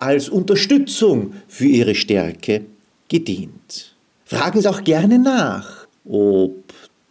als 0.00 0.28
Unterstützung 0.28 1.34
für 1.46 1.66
Ihre 1.66 1.94
Stärke 1.94 2.66
gedient? 3.08 3.94
Fragen 4.24 4.60
Sie 4.60 4.68
auch 4.68 4.84
gerne 4.84 5.18
nach, 5.18 5.86
ob 6.04 6.54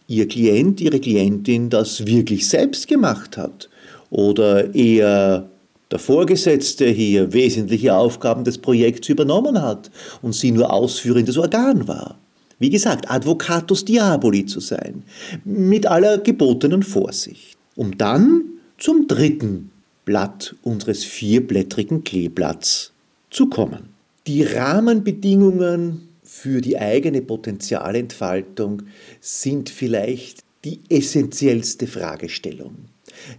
Ihr 0.06 0.28
Klient, 0.28 0.80
Ihre 0.80 1.00
Klientin 1.00 1.70
das 1.70 2.06
wirklich 2.06 2.48
selbst 2.48 2.88
gemacht 2.88 3.36
hat 3.36 3.68
oder 4.10 4.74
eher 4.74 5.48
der 5.90 5.98
Vorgesetzte 5.98 6.86
hier 6.86 7.32
wesentliche 7.32 7.94
Aufgaben 7.94 8.44
des 8.44 8.58
Projekts 8.58 9.08
übernommen 9.08 9.60
hat 9.60 9.90
und 10.22 10.34
sie 10.34 10.50
nur 10.50 10.72
ausführendes 10.72 11.38
Organ 11.38 11.88
war. 11.88 12.18
wie 12.60 12.70
gesagt, 12.70 13.08
Advocatus 13.08 13.84
Diaboli 13.84 14.44
zu 14.44 14.58
sein, 14.58 15.04
mit 15.44 15.86
aller 15.86 16.18
gebotenen 16.18 16.82
Vorsicht, 16.82 17.56
um 17.76 17.96
dann 17.96 18.42
zum 18.78 19.06
dritten 19.06 19.70
Blatt 20.08 20.56
unseres 20.62 21.04
vierblättrigen 21.04 22.02
Kleeblatts 22.02 22.92
zu 23.28 23.50
kommen. 23.50 23.90
Die 24.26 24.42
Rahmenbedingungen 24.42 26.08
für 26.22 26.62
die 26.62 26.78
eigene 26.78 27.20
Potenzialentfaltung 27.20 28.84
sind 29.20 29.68
vielleicht 29.68 30.44
die 30.64 30.80
essentiellste 30.88 31.86
Fragestellung. 31.86 32.86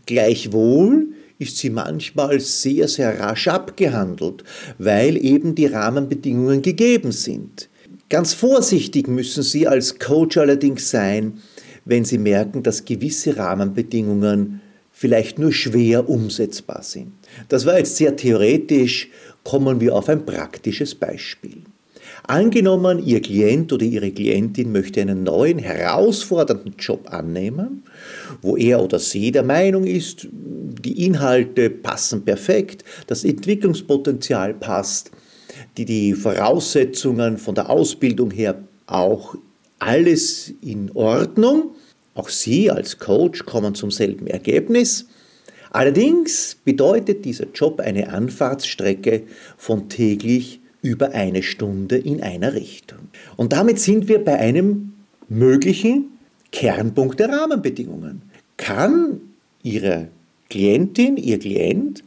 Gleichwohl 0.06 1.08
ist 1.40 1.58
sie 1.58 1.72
manchmal 1.72 2.40
sehr, 2.40 2.88
sehr 2.88 3.20
rasch 3.20 3.48
abgehandelt, 3.48 4.44
weil 4.78 5.18
eben 5.18 5.56
die 5.56 5.66
Rahmenbedingungen 5.66 6.62
gegeben 6.62 7.12
sind. 7.12 7.68
Ganz 8.10 8.36
vorsichtig 8.36 9.08
müssen 9.08 9.42
Sie 9.42 9.68
als 9.68 9.98
Coach 9.98 10.38
allerdings 10.38 10.92
sein, 10.92 11.42
wenn 11.86 12.06
Sie 12.06 12.20
merken, 12.20 12.62
dass 12.62 12.86
gewisse 12.86 13.38
Rahmenbedingungen 13.38 14.62
vielleicht 15.00 15.40
nur 15.40 15.54
schwer 15.54 16.10
umsetzbar 16.10 16.84
sind. 16.84 17.14
Das 17.48 17.66
war 17.66 17.78
jetzt 17.78 17.96
sehr 17.96 18.18
theoretisch, 18.18 19.08
kommen 19.46 19.80
wir 19.80 19.96
auf 19.96 20.10
ein 20.10 20.26
praktisches 20.26 20.94
Beispiel. 20.94 21.62
Angenommen, 22.24 23.02
Ihr 23.06 23.22
Klient 23.22 23.72
oder 23.72 23.86
Ihre 23.86 24.12
Klientin 24.12 24.74
möchte 24.74 25.00
einen 25.00 25.24
neuen, 25.24 25.58
herausfordernden 25.58 26.76
Job 26.78 27.14
annehmen, 27.14 27.84
wo 28.42 28.58
er 28.58 28.84
oder 28.84 29.00
sie 29.00 29.32
der 29.32 29.44
Meinung 29.44 29.86
ist, 29.86 30.28
die 30.32 31.06
Inhalte 31.06 31.70
passen 31.70 32.26
perfekt, 32.26 32.84
das 33.08 33.24
Entwicklungspotenzial 33.24 34.54
passt, 34.54 35.12
die, 35.78 35.86
die 35.86 36.14
Voraussetzungen 36.14 37.38
von 37.38 37.56
der 37.56 37.70
Ausbildung 37.70 38.32
her 38.32 38.62
auch 38.86 39.36
alles 39.80 40.52
in 40.62 40.92
Ordnung. 40.94 41.72
Auch 42.20 42.28
Sie 42.28 42.70
als 42.70 43.00
Coach 43.00 43.46
kommen 43.46 43.76
zum 43.76 43.92
selben 43.92 44.28
Ergebnis. 44.28 45.06
Allerdings 45.72 46.58
bedeutet 46.66 47.24
dieser 47.24 47.46
Job 47.54 47.80
eine 47.80 48.10
Anfahrtsstrecke 48.10 49.24
von 49.56 49.88
täglich 49.88 50.60
über 50.82 51.12
eine 51.14 51.44
Stunde 51.44 51.98
in 51.98 52.22
einer 52.22 52.56
Richtung. 52.56 53.00
Und 53.38 53.54
damit 53.54 53.80
sind 53.80 54.10
wir 54.10 54.22
bei 54.22 54.38
einem 54.38 54.96
möglichen 55.30 56.08
Kernpunkt 56.52 57.22
der 57.22 57.30
Rahmenbedingungen. 57.30 58.22
Kann 58.58 59.22
Ihre 59.64 60.10
Klientin, 60.50 61.16
Ihr 61.16 61.40
Klient 61.40 62.04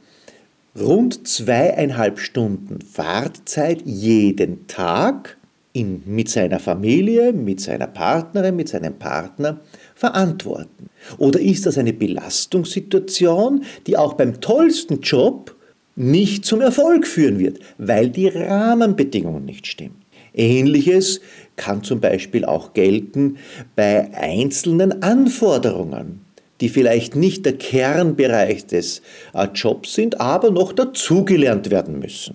rund 0.79 1.27
zweieinhalb 1.27 2.19
Stunden 2.19 2.83
Fahrtzeit 2.83 3.81
jeden 3.87 4.67
Tag 4.67 5.39
in, 5.73 6.03
mit 6.05 6.29
seiner 6.29 6.59
Familie, 6.59 7.33
mit 7.33 7.61
seiner 7.61 7.87
Partnerin, 7.87 8.57
mit 8.57 8.69
seinem 8.69 8.95
Partner 8.95 9.59
verantworten? 10.03 10.91
Oder 11.19 11.39
ist 11.39 11.65
das 11.65 11.79
eine 11.79 11.93
Belastungssituation, 11.93 13.65
die 13.87 13.97
auch 13.97 14.15
beim 14.15 14.41
tollsten 14.41 15.01
Job 15.01 15.55
nicht 15.95 16.45
zum 16.45 16.61
Erfolg 16.61 17.07
führen 17.07 17.39
wird, 17.39 17.61
weil 17.79 18.11
die 18.11 18.27
Rahmenbedingungen 18.27 19.45
nicht 19.45 19.69
stimmen. 19.69 20.03
Ähnliches 20.35 21.21
kann 21.55 21.85
zum 21.85 22.01
Beispiel 22.01 22.45
auch 22.45 22.73
gelten 22.73 23.37
bei 23.77 24.13
einzelnen 24.15 25.03
Anforderungen, 25.03 26.23
die 26.61 26.69
vielleicht 26.69 27.15
nicht 27.15 27.47
der 27.47 27.59
Kernbereich 27.59 28.67
des 28.67 29.03
äh, 29.35 29.47
Jobs 29.55 29.95
sind, 29.95 30.21
aber 30.21 30.51
noch 30.51 30.73
dazugelernt 30.73 31.71
werden 31.71 32.01
müssen. 32.01 32.35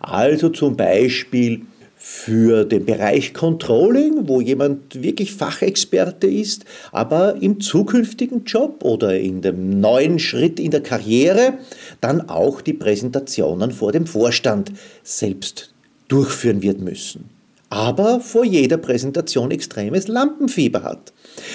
Also 0.00 0.48
zum 0.48 0.76
Beispiel 0.76 1.62
für 2.08 2.64
den 2.64 2.86
Bereich 2.86 3.34
Controlling, 3.34 4.28
wo 4.28 4.40
jemand 4.40 5.02
wirklich 5.02 5.34
Fachexperte 5.34 6.28
ist, 6.28 6.64
aber 6.92 7.42
im 7.42 7.60
zukünftigen 7.60 8.44
Job 8.44 8.84
oder 8.84 9.18
in 9.18 9.42
dem 9.42 9.80
neuen 9.80 10.20
Schritt 10.20 10.60
in 10.60 10.70
der 10.70 10.84
Karriere 10.84 11.54
dann 12.00 12.28
auch 12.28 12.60
die 12.60 12.74
Präsentationen 12.74 13.72
vor 13.72 13.90
dem 13.90 14.06
Vorstand 14.06 14.70
selbst 15.02 15.74
durchführen 16.06 16.62
wird 16.62 16.80
müssen. 16.80 17.24
Aber 17.70 18.20
vor 18.20 18.44
jeder 18.44 18.76
Präsentation 18.76 19.50
extremes 19.50 20.06
Lampenfieber 20.06 20.84
hat. 20.84 21.12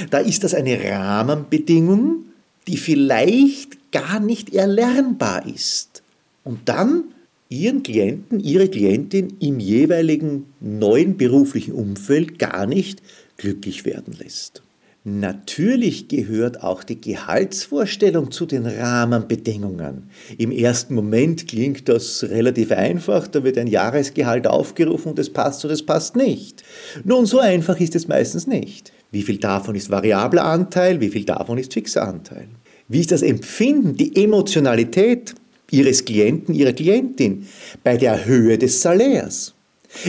Da 0.10 0.18
ist 0.18 0.44
das 0.44 0.54
eine 0.54 0.84
Rahmenbedingung, 0.84 2.26
die 2.68 2.76
vielleicht 2.78 3.92
gar 3.94 4.20
nicht 4.20 4.54
erlernbar 4.54 5.46
ist. 5.48 6.04
Und 6.44 6.68
dann 6.68 7.06
Ihren 7.52 7.84
Klienten, 7.84 8.40
Ihre 8.40 8.70
Klientin 8.70 9.34
im 9.42 9.60
jeweiligen 9.60 10.46
neuen 10.62 11.18
beruflichen 11.18 11.74
Umfeld 11.74 12.40
gar 12.40 12.66
nicht 12.66 13.04
glücklich 13.36 13.84
werden 13.84 14.16
lässt. 14.18 14.64
Natürlich 15.04 16.08
gehört 16.08 16.64
auch 16.64 16.86
die 16.86 17.02
Gehaltsvorstellung 17.02 18.32
zu 18.32 18.46
den 18.46 18.66
Rahmenbedingungen. 18.66 20.12
Im 20.38 20.52
ersten 20.52 20.96
Moment 20.96 21.50
klingt 21.50 21.90
das 21.90 22.24
relativ 22.24 22.72
einfach, 22.72 23.28
da 23.28 23.44
wird 23.44 23.58
ein 23.58 23.68
Jahresgehalt 23.68 24.48
aufgerufen 24.48 25.10
und 25.10 25.20
es 25.20 25.34
passt 25.34 25.66
oder 25.66 25.74
es 25.74 25.86
passt 25.86 26.16
nicht. 26.16 26.64
Nun, 27.04 27.26
so 27.26 27.40
einfach 27.40 27.78
ist 27.82 27.96
es 27.98 28.08
meistens 28.08 28.48
nicht. 28.48 28.94
Wie 29.12 29.24
viel 29.24 29.40
davon 29.40 29.76
ist 29.76 29.90
variabler 29.90 30.46
Anteil, 30.46 31.02
wie 31.02 31.10
viel 31.10 31.26
davon 31.26 31.58
ist 31.58 31.74
fixer 31.74 32.08
Anteil? 32.08 32.48
Wie 32.88 33.02
ist 33.02 33.12
das 33.12 33.24
Empfinden, 33.24 33.98
die 33.98 34.24
Emotionalität? 34.24 35.36
Ihres 35.72 36.06
Klienten, 36.06 36.54
Ihrer 36.54 36.74
Klientin 36.74 37.48
bei 37.84 37.98
der 37.98 38.26
Höhe 38.26 38.58
des 38.58 38.82
Salärs. 38.82 39.54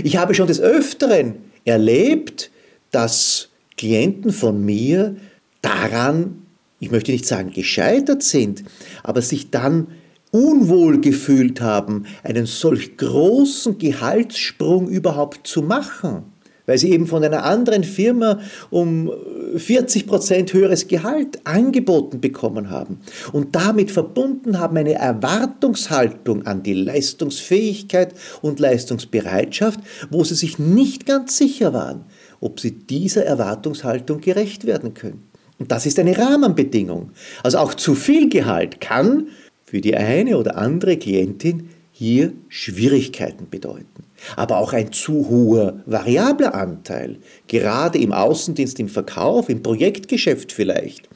Ich 0.03 0.17
habe 0.17 0.35
schon 0.35 0.47
des 0.47 0.61
Öfteren 0.61 1.37
erlebt, 1.65 2.51
dass 2.91 3.49
Klienten 3.77 4.33
von 4.33 4.65
mir 4.65 5.17
daran, 5.63 6.43
ich 6.81 6.91
möchte 6.91 7.13
nicht 7.13 7.27
sagen 7.27 7.53
gescheitert 7.53 8.23
sind, 8.23 8.65
aber 9.03 9.23
sich 9.23 9.51
dann 9.51 9.89
unwohl 10.31 11.01
gefühlt 11.01 11.61
haben, 11.61 12.07
einen 12.23 12.47
solch 12.47 12.97
großen 12.97 13.79
Gehaltssprung 13.79 14.89
überhaupt 14.89 15.47
zu 15.47 15.63
machen 15.63 16.32
weil 16.73 16.79
sie 16.79 16.93
eben 16.93 17.07
von 17.07 17.23
einer 17.23 17.45
anderen 17.45 17.85
Firma 17.85 18.41
um 18.71 19.13
40 19.55 20.07
Prozent 20.07 20.55
höheres 20.55 20.89
Gehalt 20.89 21.47
angeboten 21.47 22.23
bekommen 22.23 22.71
haben 22.71 23.01
und 23.31 23.55
damit 23.55 23.91
verbunden 23.91 24.59
haben 24.59 24.79
eine 24.79 24.95
Erwartungshaltung 24.95 26.47
an 26.47 26.63
die 26.63 26.73
Leistungsfähigkeit 26.73 28.15
und 28.41 28.59
Leistungsbereitschaft, 28.59 29.81
wo 30.09 30.25
sie 30.25 30.35
sich 30.35 30.59
nicht 30.59 31.05
ganz 31.05 31.37
sicher 31.37 31.75
waren, 31.75 32.07
ob 32.41 32.59
sie 32.59 32.71
dieser 32.71 33.27
Erwartungshaltung 33.27 34.23
gerecht 34.23 34.65
werden 34.65 34.95
können. 34.95 35.25
Und 35.59 35.73
das 35.73 35.85
ist 35.85 35.99
eine 35.99 36.17
Rahmenbedingung. 36.17 37.11
Also 37.43 37.59
auch 37.59 37.75
zu 37.75 37.95
viel 37.95 38.31
Gehalt 38.31 38.81
kann 38.81 39.27
für 39.67 39.83
die 39.83 39.95
eine 39.95 40.39
oder 40.39 40.57
andere 40.57 40.97
Klientin 40.97 41.69
hier 41.93 42.33
Schwierigkeiten 42.49 43.51
bedeuten. 43.51 44.05
Aber 44.37 44.59
auch 44.59 44.73
ein 44.73 44.93
zu 44.93 45.29
hoher 45.29 45.81
variabler 45.87 46.55
Anteil, 46.55 47.17
gerade 47.49 47.99
im 47.99 48.13
Außendienst, 48.13 48.79
im 48.81 48.89
Verkauf, 48.89 49.49
im 49.49 49.63
Projektgeschäft 49.63 50.53
vielleicht, 50.53 51.09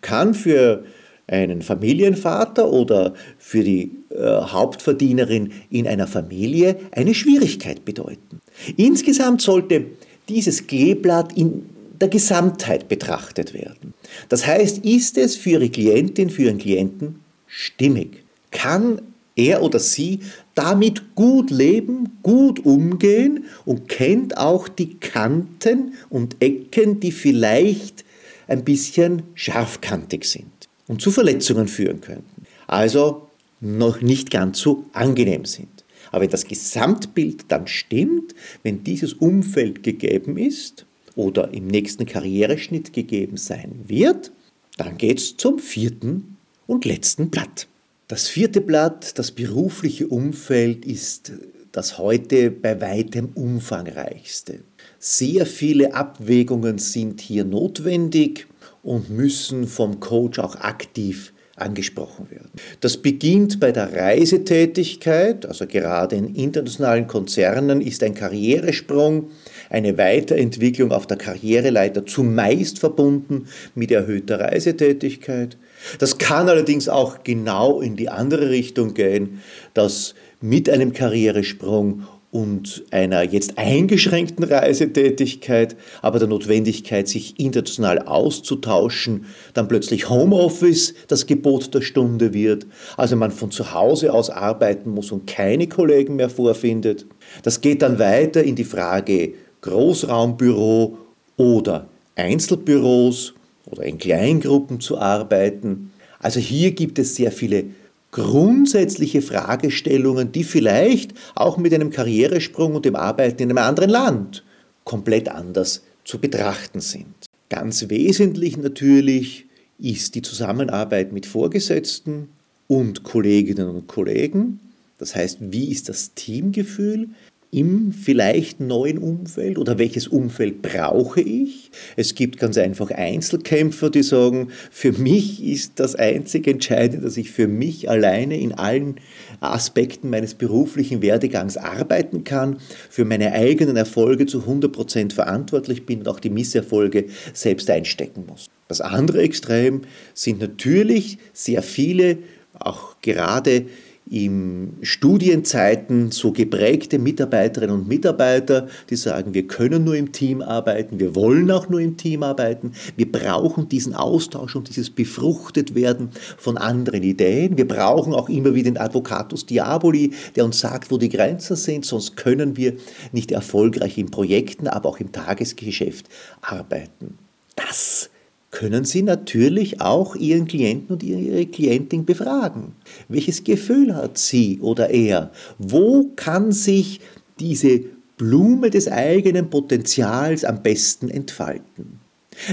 kann 0.00 0.34
für 0.34 0.84
einen 1.26 1.62
Familienvater 1.62 2.72
oder 2.72 3.14
für 3.38 3.62
die 3.62 3.92
äh, 4.10 4.16
Hauptverdienerin 4.16 5.52
in 5.70 5.86
einer 5.86 6.08
Familie 6.08 6.76
eine 6.90 7.14
Schwierigkeit 7.14 7.84
bedeuten. 7.84 8.40
Insgesamt 8.76 9.40
sollte 9.40 9.86
dieses 10.28 10.66
Kleeblatt 10.66 11.36
in 11.36 11.66
der 12.00 12.08
Gesamtheit 12.08 12.88
betrachtet 12.88 13.54
werden. 13.54 13.94
Das 14.28 14.46
heißt, 14.46 14.84
ist 14.84 15.18
es 15.18 15.36
für 15.36 15.50
Ihre 15.50 15.68
Klientin, 15.68 16.30
für 16.30 16.44
Ihren 16.44 16.58
Klienten 16.58 17.20
stimmig? 17.46 18.24
Kann 18.50 19.00
er 19.40 19.62
oder 19.62 19.78
sie 19.78 20.20
damit 20.54 21.14
gut 21.14 21.50
leben, 21.50 22.18
gut 22.22 22.64
umgehen 22.64 23.44
und 23.64 23.88
kennt 23.88 24.36
auch 24.36 24.68
die 24.68 24.94
Kanten 24.96 25.94
und 26.08 26.36
Ecken, 26.40 27.00
die 27.00 27.12
vielleicht 27.12 28.04
ein 28.46 28.64
bisschen 28.64 29.22
scharfkantig 29.34 30.24
sind 30.24 30.68
und 30.88 31.00
zu 31.00 31.10
Verletzungen 31.10 31.68
führen 31.68 32.00
könnten. 32.00 32.46
Also 32.66 33.28
noch 33.60 34.00
nicht 34.00 34.30
ganz 34.30 34.58
so 34.58 34.84
angenehm 34.92 35.44
sind. 35.44 35.84
Aber 36.10 36.22
wenn 36.22 36.30
das 36.30 36.44
Gesamtbild 36.44 37.44
dann 37.48 37.66
stimmt, 37.66 38.34
wenn 38.62 38.82
dieses 38.84 39.12
Umfeld 39.12 39.82
gegeben 39.82 40.36
ist 40.36 40.86
oder 41.14 41.52
im 41.54 41.66
nächsten 41.66 42.06
Karriereschnitt 42.06 42.92
gegeben 42.92 43.36
sein 43.36 43.84
wird, 43.86 44.32
dann 44.76 44.98
geht 44.98 45.18
es 45.18 45.36
zum 45.36 45.58
vierten 45.58 46.36
und 46.66 46.84
letzten 46.84 47.30
Blatt. 47.30 47.68
Das 48.10 48.26
vierte 48.26 48.60
Blatt, 48.60 49.20
das 49.20 49.30
berufliche 49.30 50.08
Umfeld, 50.08 50.84
ist 50.84 51.30
das 51.70 51.96
heute 51.96 52.50
bei 52.50 52.80
weitem 52.80 53.28
umfangreichste. 53.36 54.64
Sehr 54.98 55.46
viele 55.46 55.94
Abwägungen 55.94 56.78
sind 56.78 57.20
hier 57.20 57.44
notwendig 57.44 58.48
und 58.82 59.10
müssen 59.10 59.68
vom 59.68 60.00
Coach 60.00 60.40
auch 60.40 60.56
aktiv 60.56 61.32
angesprochen 61.54 62.28
werden. 62.32 62.50
Das 62.80 62.96
beginnt 62.96 63.60
bei 63.60 63.70
der 63.70 63.92
Reisetätigkeit, 63.92 65.46
also 65.46 65.68
gerade 65.68 66.16
in 66.16 66.34
internationalen 66.34 67.06
Konzernen 67.06 67.80
ist 67.80 68.02
ein 68.02 68.14
Karrieresprung, 68.14 69.30
eine 69.68 69.96
Weiterentwicklung 69.98 70.90
auf 70.90 71.06
der 71.06 71.16
Karriereleiter 71.16 72.04
zumeist 72.06 72.80
verbunden 72.80 73.46
mit 73.76 73.92
erhöhter 73.92 74.40
Reisetätigkeit. 74.40 75.56
Das 75.98 76.18
kann 76.18 76.48
allerdings 76.48 76.88
auch 76.88 77.22
genau 77.24 77.80
in 77.80 77.96
die 77.96 78.08
andere 78.08 78.50
Richtung 78.50 78.94
gehen, 78.94 79.40
dass 79.74 80.14
mit 80.40 80.68
einem 80.68 80.92
Karrieresprung 80.92 82.04
und 82.30 82.84
einer 82.92 83.22
jetzt 83.22 83.58
eingeschränkten 83.58 84.44
Reisetätigkeit, 84.44 85.76
aber 86.00 86.20
der 86.20 86.28
Notwendigkeit, 86.28 87.08
sich 87.08 87.40
international 87.40 87.98
auszutauschen, 88.00 89.26
dann 89.52 89.66
plötzlich 89.66 90.08
Homeoffice 90.08 90.94
das 91.08 91.26
Gebot 91.26 91.74
der 91.74 91.80
Stunde 91.80 92.32
wird, 92.32 92.66
also 92.96 93.16
man 93.16 93.32
von 93.32 93.50
zu 93.50 93.74
Hause 93.74 94.12
aus 94.12 94.30
arbeiten 94.30 94.90
muss 94.90 95.10
und 95.10 95.26
keine 95.26 95.66
Kollegen 95.66 96.16
mehr 96.16 96.30
vorfindet. 96.30 97.06
Das 97.42 97.60
geht 97.60 97.82
dann 97.82 97.98
weiter 97.98 98.44
in 98.44 98.54
die 98.54 98.64
Frage 98.64 99.34
Großraumbüro 99.62 100.98
oder 101.36 101.88
Einzelbüros 102.14 103.34
oder 103.70 103.84
in 103.84 103.98
Kleingruppen 103.98 104.80
zu 104.80 104.98
arbeiten. 104.98 105.92
Also 106.18 106.40
hier 106.40 106.72
gibt 106.72 106.98
es 106.98 107.14
sehr 107.14 107.32
viele 107.32 107.64
grundsätzliche 108.10 109.22
Fragestellungen, 109.22 110.32
die 110.32 110.44
vielleicht 110.44 111.14
auch 111.34 111.56
mit 111.58 111.72
einem 111.72 111.90
Karrieresprung 111.90 112.74
und 112.74 112.84
dem 112.84 112.96
Arbeiten 112.96 113.42
in 113.42 113.50
einem 113.50 113.58
anderen 113.58 113.90
Land 113.90 114.44
komplett 114.84 115.28
anders 115.28 115.82
zu 116.04 116.18
betrachten 116.18 116.80
sind. 116.80 117.14
Ganz 117.48 117.88
wesentlich 117.88 118.56
natürlich 118.56 119.46
ist 119.78 120.14
die 120.14 120.22
Zusammenarbeit 120.22 121.12
mit 121.12 121.26
Vorgesetzten 121.26 122.28
und 122.68 123.02
Kolleginnen 123.02 123.68
und 123.68 123.86
Kollegen. 123.86 124.60
Das 124.98 125.16
heißt, 125.16 125.38
wie 125.40 125.70
ist 125.70 125.88
das 125.88 126.14
Teamgefühl? 126.14 127.08
Im 127.52 127.92
vielleicht 127.92 128.60
neuen 128.60 128.98
Umfeld 128.98 129.58
oder 129.58 129.78
welches 129.78 130.06
Umfeld 130.06 130.62
brauche 130.62 131.20
ich? 131.20 131.70
Es 131.96 132.14
gibt 132.14 132.38
ganz 132.38 132.56
einfach 132.56 132.90
Einzelkämpfer, 132.90 133.90
die 133.90 134.02
sagen, 134.02 134.48
für 134.70 134.92
mich 134.92 135.44
ist 135.44 135.80
das 135.80 135.96
einzig 135.96 136.46
Entscheidende, 136.46 137.04
dass 137.04 137.16
ich 137.16 137.30
für 137.30 137.48
mich 137.48 137.90
alleine 137.90 138.38
in 138.38 138.52
allen 138.52 138.96
Aspekten 139.40 140.10
meines 140.10 140.34
beruflichen 140.34 141.02
Werdegangs 141.02 141.56
arbeiten 141.56 142.22
kann, 142.22 142.58
für 142.88 143.04
meine 143.04 143.32
eigenen 143.32 143.76
Erfolge 143.76 144.26
zu 144.26 144.42
100% 144.42 145.12
verantwortlich 145.12 145.86
bin 145.86 146.00
und 146.00 146.08
auch 146.08 146.20
die 146.20 146.30
Misserfolge 146.30 147.06
selbst 147.32 147.68
einstecken 147.68 148.24
muss. 148.26 148.46
Das 148.68 148.80
andere 148.80 149.22
Extrem 149.22 149.82
sind 150.14 150.40
natürlich 150.40 151.18
sehr 151.32 151.62
viele, 151.62 152.18
auch 152.58 152.96
gerade 153.02 153.66
in 154.08 154.76
Studienzeiten 154.82 156.10
so 156.10 156.32
geprägte 156.32 156.98
Mitarbeiterinnen 156.98 157.74
und 157.74 157.88
Mitarbeiter, 157.88 158.66
die 158.90 158.96
sagen, 158.96 159.34
wir 159.34 159.46
können 159.46 159.84
nur 159.84 159.94
im 159.94 160.10
Team 160.10 160.42
arbeiten, 160.42 160.98
wir 160.98 161.14
wollen 161.14 161.48
auch 161.50 161.68
nur 161.68 161.80
im 161.80 161.96
Team 161.96 162.24
arbeiten, 162.24 162.72
wir 162.96 163.10
brauchen 163.10 163.68
diesen 163.68 163.94
Austausch 163.94 164.56
und 164.56 164.68
dieses 164.68 164.90
befruchtet 164.90 165.76
werden 165.76 166.10
von 166.38 166.58
anderen 166.58 167.04
Ideen, 167.04 167.56
wir 167.56 167.68
brauchen 167.68 168.12
auch 168.12 168.28
immer 168.28 168.54
wieder 168.54 168.70
den 168.70 168.78
Advocatus 168.78 169.46
Diaboli, 169.46 170.12
der 170.34 170.44
uns 170.44 170.58
sagt, 170.58 170.90
wo 170.90 170.98
die 170.98 171.08
Grenzen 171.08 171.54
sind, 171.54 171.84
sonst 171.84 172.16
können 172.16 172.56
wir 172.56 172.74
nicht 173.12 173.30
erfolgreich 173.30 173.96
in 173.96 174.10
Projekten, 174.10 174.66
aber 174.66 174.88
auch 174.88 174.98
im 174.98 175.12
Tagesgeschäft 175.12 176.08
arbeiten. 176.40 177.18
Das 177.54 178.10
können 178.50 178.84
Sie 178.84 179.02
natürlich 179.02 179.80
auch 179.80 180.16
Ihren 180.16 180.46
Klienten 180.46 180.94
und 180.94 181.02
Ihre 181.02 181.46
Klientin 181.46 182.04
befragen. 182.04 182.72
Welches 183.08 183.44
Gefühl 183.44 183.94
hat 183.94 184.18
sie 184.18 184.58
oder 184.60 184.90
er? 184.90 185.30
Wo 185.58 186.10
kann 186.16 186.50
sich 186.50 187.00
diese 187.38 187.80
Blume 188.16 188.70
des 188.70 188.88
eigenen 188.88 189.50
Potenzials 189.50 190.44
am 190.44 190.62
besten 190.62 191.08
entfalten? 191.08 192.00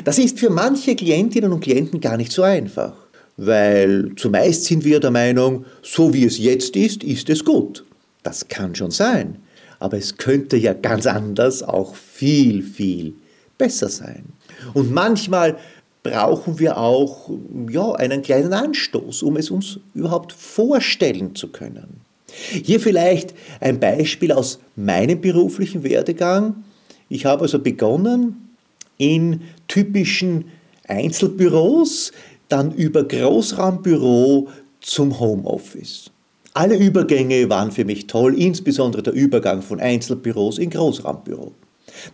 Das 0.03 0.19
ist 0.19 0.39
für 0.39 0.49
manche 0.49 0.95
Klientinnen 0.95 1.51
und 1.51 1.61
Klienten 1.61 1.99
gar 1.99 2.17
nicht 2.17 2.31
so 2.31 2.43
einfach, 2.43 2.93
weil 3.37 4.11
zumeist 4.15 4.65
sind 4.65 4.83
wir 4.83 4.99
der 4.99 5.11
Meinung, 5.11 5.65
so 5.81 6.13
wie 6.13 6.25
es 6.25 6.37
jetzt 6.37 6.75
ist, 6.75 7.03
ist 7.03 7.29
es 7.29 7.43
gut. 7.43 7.85
Das 8.23 8.47
kann 8.47 8.75
schon 8.75 8.91
sein, 8.91 9.37
aber 9.79 9.97
es 9.97 10.17
könnte 10.17 10.57
ja 10.57 10.73
ganz 10.73 11.07
anders 11.07 11.63
auch 11.63 11.95
viel, 11.95 12.61
viel 12.61 13.13
besser 13.57 13.89
sein. 13.89 14.25
Und 14.73 14.91
manchmal 14.91 15.57
brauchen 16.03 16.59
wir 16.59 16.77
auch 16.77 17.29
ja, 17.69 17.91
einen 17.93 18.21
kleinen 18.21 18.53
Anstoß, 18.53 19.23
um 19.23 19.37
es 19.37 19.51
uns 19.51 19.79
überhaupt 19.93 20.33
vorstellen 20.33 21.35
zu 21.35 21.49
können. 21.49 22.01
Hier 22.31 22.79
vielleicht 22.79 23.33
ein 23.59 23.79
Beispiel 23.79 24.31
aus 24.31 24.59
meinem 24.75 25.21
beruflichen 25.21 25.83
Werdegang. 25.83 26.63
Ich 27.09 27.25
habe 27.25 27.43
also 27.43 27.59
begonnen 27.59 28.49
in 28.97 29.41
typischen 29.67 30.45
Einzelbüros, 30.87 32.11
dann 32.49 32.71
über 32.73 33.03
Großraumbüro 33.03 34.49
zum 34.81 35.19
Homeoffice. 35.19 36.11
Alle 36.53 36.77
Übergänge 36.77 37.49
waren 37.49 37.71
für 37.71 37.85
mich 37.85 38.07
toll, 38.07 38.33
insbesondere 38.39 39.03
der 39.03 39.13
Übergang 39.13 39.61
von 39.61 39.79
Einzelbüros 39.79 40.57
in 40.57 40.69
Großraumbüro. 40.69 41.51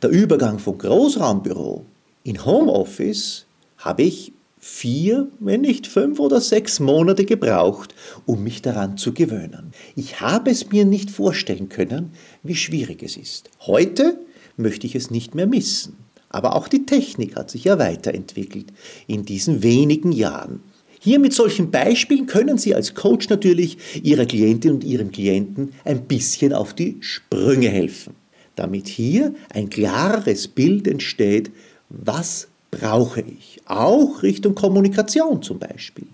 Der 0.02 0.10
Übergang 0.10 0.60
von 0.60 0.78
Großraumbüro 0.78 1.86
in 2.24 2.44
Homeoffice 2.46 3.46
habe 3.84 4.04
ich 4.04 4.34
vier, 4.60 5.28
wenn 5.40 5.62
nicht 5.62 5.88
fünf 5.88 6.20
oder 6.20 6.40
sechs 6.40 6.80
Monate 6.80 7.26
gebraucht, 7.26 7.94
um 8.26 8.44
mich 8.44 8.62
daran 8.62 8.98
zu 8.98 9.14
gewöhnen. 9.14 9.74
Ich 9.96 10.22
habe 10.22 10.52
es 10.52 10.72
mir 10.72 10.86
nicht 10.86 11.12
vorstellen 11.12 11.68
können, 11.68 12.14
wie 12.44 12.56
schwierig 12.56 13.04
es 13.04 13.18
ist. 13.18 13.50
Heute 13.60 14.20
möchte 14.56 14.88
ich 14.88 14.96
es 14.96 15.12
nicht 15.12 15.36
mehr 15.36 15.48
missen. 15.48 15.98
Aber 16.30 16.56
auch 16.56 16.70
die 16.70 16.86
Technik 16.86 17.36
hat 17.36 17.52
sich 17.52 17.66
ja 17.66 17.78
weiterentwickelt 17.78 18.68
in 19.06 19.26
diesen 19.26 19.64
wenigen 19.64 20.14
Jahren. 20.14 20.62
Hier 21.00 21.20
mit 21.20 21.34
solchen 21.34 21.70
Beispielen 21.70 22.26
können 22.26 22.58
Sie 22.58 22.74
als 22.74 22.96
Coach 22.96 23.28
natürlich 23.28 23.78
Ihrer 24.02 24.26
Klientin 24.26 24.72
und 24.72 24.86
Ihrem 24.86 25.12
Klienten 25.12 25.74
ein 25.84 26.06
bisschen 26.06 26.54
auf 26.54 26.74
die 26.74 26.98
Sprünge 27.02 27.68
helfen, 27.68 28.16
damit 28.56 28.88
hier 28.88 29.36
ein 29.50 29.70
klares 29.70 30.48
Bild 30.48 30.88
entsteht, 30.88 31.52
was 31.90 32.48
brauche 32.80 33.22
ich. 33.22 33.62
Auch 33.66 34.24
Richtung 34.24 34.56
Kommunikation 34.56 35.42
zum 35.42 35.60
Beispiel. 35.60 36.08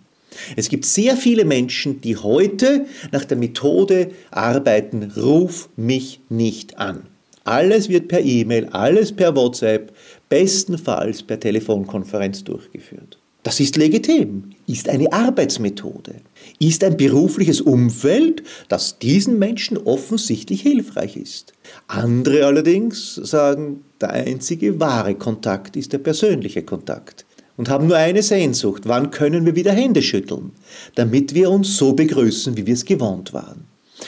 Es 0.55 0.69
gibt 0.69 0.85
sehr 0.85 1.17
viele 1.17 1.45
Menschen, 1.45 2.01
die 2.01 2.15
heute 2.15 2.85
nach 3.11 3.25
der 3.25 3.37
Methode 3.37 4.11
arbeiten, 4.31 5.11
ruf 5.17 5.69
mich 5.75 6.21
nicht 6.29 6.77
an. 6.77 7.07
Alles 7.43 7.89
wird 7.89 8.07
per 8.07 8.21
E-Mail, 8.21 8.67
alles 8.67 9.11
per 9.11 9.35
WhatsApp, 9.35 9.91
bestenfalls 10.29 11.23
per 11.23 11.39
Telefonkonferenz 11.39 12.43
durchgeführt. 12.43 13.17
Das 13.43 13.59
ist 13.59 13.77
legitim, 13.77 14.51
ist 14.67 14.89
eine 14.89 15.11
Arbeitsmethode, 15.11 16.15
ist 16.59 16.83
ein 16.83 16.97
berufliches 16.97 17.61
Umfeld, 17.61 18.43
das 18.67 18.99
diesen 18.99 19.39
Menschen 19.39 19.77
offensichtlich 19.77 20.61
hilfreich 20.61 21.15
ist. 21.15 21.53
Andere 21.87 22.45
allerdings 22.45 23.15
sagen, 23.15 23.85
der 24.01 24.11
einzige 24.11 24.79
wahre 24.79 25.15
Kontakt 25.15 25.77
ist 25.77 25.93
der 25.93 25.99
persönliche 25.99 26.63
Kontakt 26.63 27.25
und 27.55 27.69
haben 27.69 27.87
nur 27.87 27.97
eine 27.97 28.21
Sehnsucht, 28.23 28.83
wann 28.85 29.09
können 29.11 29.45
wir 29.45 29.55
wieder 29.55 29.71
Hände 29.71 30.01
schütteln, 30.01 30.51
damit 30.95 31.33
wir 31.33 31.49
uns 31.49 31.77
so 31.77 31.93
begrüßen, 31.93 32.57
wie 32.57 32.65
wir 32.65 32.73
es 32.73 32.85
gewohnt 32.85 33.33
waren. 33.33 33.65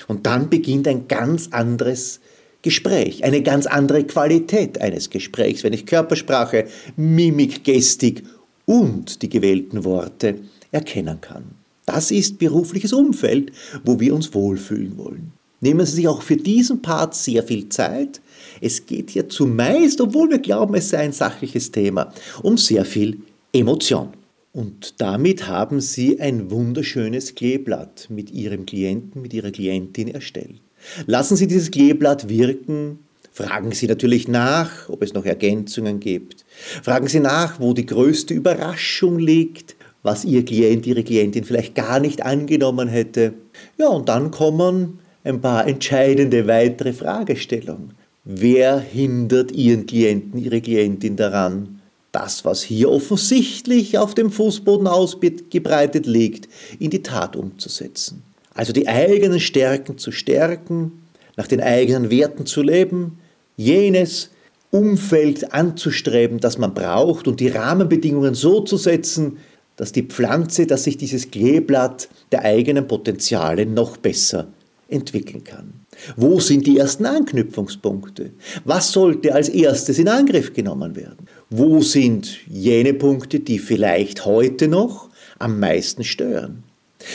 Und 0.07 0.25
dann 0.25 0.49
beginnt 0.49 0.87
ein 0.87 1.07
ganz 1.07 1.49
anderes 1.51 2.19
Gespräch, 2.61 3.23
eine 3.23 3.41
ganz 3.41 3.65
andere 3.65 4.03
Qualität 4.03 4.79
eines 4.79 5.09
Gesprächs, 5.09 5.63
wenn 5.63 5.73
ich 5.73 5.85
Körpersprache, 5.85 6.67
Mimik, 6.95 7.63
Gestik 7.63 8.23
und 8.65 9.21
die 9.21 9.29
gewählten 9.29 9.83
Worte 9.83 10.35
erkennen 10.71 11.19
kann. 11.19 11.60
Das 11.85 12.11
ist 12.11 12.37
berufliches 12.37 12.93
Umfeld, 12.93 13.51
wo 13.83 13.99
wir 13.99 14.13
uns 14.13 14.33
wohlfühlen 14.33 14.97
wollen. 14.97 15.33
Nehmen 15.61 15.85
Sie 15.85 15.97
sich 15.97 16.07
auch 16.07 16.21
für 16.21 16.37
diesen 16.37 16.81
Part 16.81 17.13
sehr 17.15 17.43
viel 17.43 17.69
Zeit. 17.69 18.19
Es 18.61 18.85
geht 18.85 19.11
hier 19.11 19.29
zumeist, 19.29 20.01
obwohl 20.01 20.29
wir 20.29 20.39
glauben, 20.39 20.73
es 20.75 20.89
sei 20.89 20.99
ein 20.99 21.13
sachliches 21.13 21.71
Thema, 21.71 22.11
um 22.41 22.57
sehr 22.57 22.83
viel 22.83 23.19
Emotion. 23.53 24.09
Und 24.53 24.99
damit 24.99 25.47
haben 25.47 25.79
Sie 25.79 26.19
ein 26.19 26.49
wunderschönes 26.51 27.35
Kleeblatt 27.35 28.07
mit 28.09 28.31
Ihrem 28.31 28.65
Klienten, 28.65 29.21
mit 29.21 29.33
Ihrer 29.33 29.51
Klientin 29.51 30.07
erstellt. 30.07 30.59
Lassen 31.05 31.37
Sie 31.37 31.47
dieses 31.47 31.71
Kleeblatt 31.71 32.27
wirken, 32.27 32.99
Fragen 33.33 33.71
Sie 33.71 33.87
natürlich 33.87 34.27
nach, 34.27 34.89
ob 34.89 35.01
es 35.01 35.13
noch 35.13 35.23
Ergänzungen 35.23 36.01
gibt. 36.01 36.43
Fragen 36.83 37.07
Sie 37.07 37.21
nach, 37.21 37.61
wo 37.61 37.73
die 37.73 37.85
größte 37.85 38.33
Überraschung 38.33 39.19
liegt, 39.19 39.77
was 40.03 40.25
Ihr 40.25 40.43
Klient, 40.45 40.87
Ihre 40.87 41.03
Klientin 41.03 41.43
vielleicht 41.43 41.75
gar 41.75 41.99
nicht 41.99 42.23
angenommen 42.23 42.87
hätte. 42.87 43.33
Ja, 43.77 43.87
und 43.89 44.09
dann 44.09 44.31
kommen 44.31 44.99
ein 45.23 45.41
paar 45.41 45.67
entscheidende 45.67 46.47
weitere 46.47 46.93
Fragestellungen. 46.93 47.93
Wer 48.23 48.79
hindert 48.79 49.51
Ihren 49.51 49.85
Klienten, 49.85 50.39
Ihre 50.39 50.61
Klientin 50.61 51.15
daran, 51.15 51.81
das, 52.11 52.43
was 52.43 52.61
hier 52.61 52.89
offensichtlich 52.89 53.97
auf 53.97 54.15
dem 54.15 54.31
Fußboden 54.31 54.87
ausgebreitet 54.87 56.05
liegt, 56.05 56.49
in 56.79 56.89
die 56.89 57.03
Tat 57.03 57.35
umzusetzen. 57.35 58.23
Also 58.53 58.73
die 58.73 58.87
eigenen 58.87 59.39
Stärken 59.39 59.97
zu 59.97 60.11
stärken, 60.11 61.03
nach 61.37 61.47
den 61.47 61.61
eigenen 61.61 62.09
Werten 62.11 62.45
zu 62.45 62.61
leben, 62.61 63.19
jenes 63.55 64.29
Umfeld 64.71 65.53
anzustreben, 65.53 66.39
das 66.39 66.57
man 66.57 66.73
braucht 66.73 67.27
und 67.27 67.39
die 67.39 67.49
Rahmenbedingungen 67.49 68.35
so 68.35 68.61
zu 68.61 68.77
setzen, 68.77 69.37
dass 69.81 69.91
die 69.91 70.03
Pflanze, 70.03 70.67
dass 70.67 70.83
sich 70.83 70.95
dieses 70.95 71.31
Kleeblatt 71.31 72.07
der 72.31 72.43
eigenen 72.43 72.87
Potenziale 72.87 73.65
noch 73.65 73.97
besser 73.97 74.49
entwickeln 74.89 75.43
kann. 75.43 75.73
Wo 76.15 76.39
sind 76.39 76.67
die 76.67 76.77
ersten 76.77 77.07
Anknüpfungspunkte? 77.07 78.29
Was 78.63 78.91
sollte 78.91 79.33
als 79.33 79.49
erstes 79.49 79.97
in 79.97 80.07
Angriff 80.07 80.53
genommen 80.53 80.95
werden? 80.95 81.25
Wo 81.49 81.81
sind 81.81 82.37
jene 82.47 82.93
Punkte, 82.93 83.39
die 83.39 83.57
vielleicht 83.57 84.23
heute 84.23 84.67
noch 84.67 85.09
am 85.39 85.59
meisten 85.59 86.03
stören? 86.03 86.61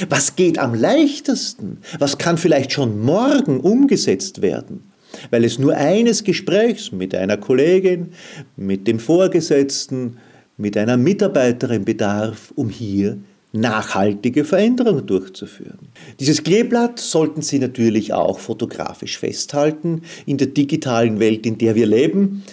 Was 0.09 0.35
geht 0.35 0.59
am 0.59 0.75
leichtesten? 0.75 1.79
Was 2.01 2.19
kann 2.19 2.37
vielleicht 2.37 2.73
schon 2.73 3.01
morgen 3.01 3.61
umgesetzt 3.61 4.43
werden? 4.43 4.83
Weil 5.31 5.45
es 5.45 5.61
nur 5.61 5.77
eines 5.77 6.25
Gesprächs 6.25 6.91
mit 6.91 7.15
einer 7.15 7.37
Kollegin, 7.37 8.09
mit 8.57 8.89
dem 8.89 8.99
Vorgesetzten, 8.99 10.17
mit 10.57 10.77
einer 10.77 10.97
Mitarbeiterin 10.97 11.85
bedarf, 11.85 12.53
um 12.55 12.71
hier 12.71 13.19
nachhaltige 13.53 14.45
Veränderungen 14.45 15.07
durchzuführen. 15.07 15.89
Dieses 16.21 16.43
Kleeblatt 16.43 16.99
sollten 16.99 17.43
Sie 17.43 17.59
natürlich 17.59 18.13
auch 18.13 18.39
fotografisch 18.39 19.19
festhalten. 19.19 20.03
In 20.27 20.37
der 20.37 20.49
digitalen 20.49 21.21
Welt, 21.21 21.47
in 21.47 21.59
der 21.59 21.75
wir 21.75 21.87
leben, 21.87 22.45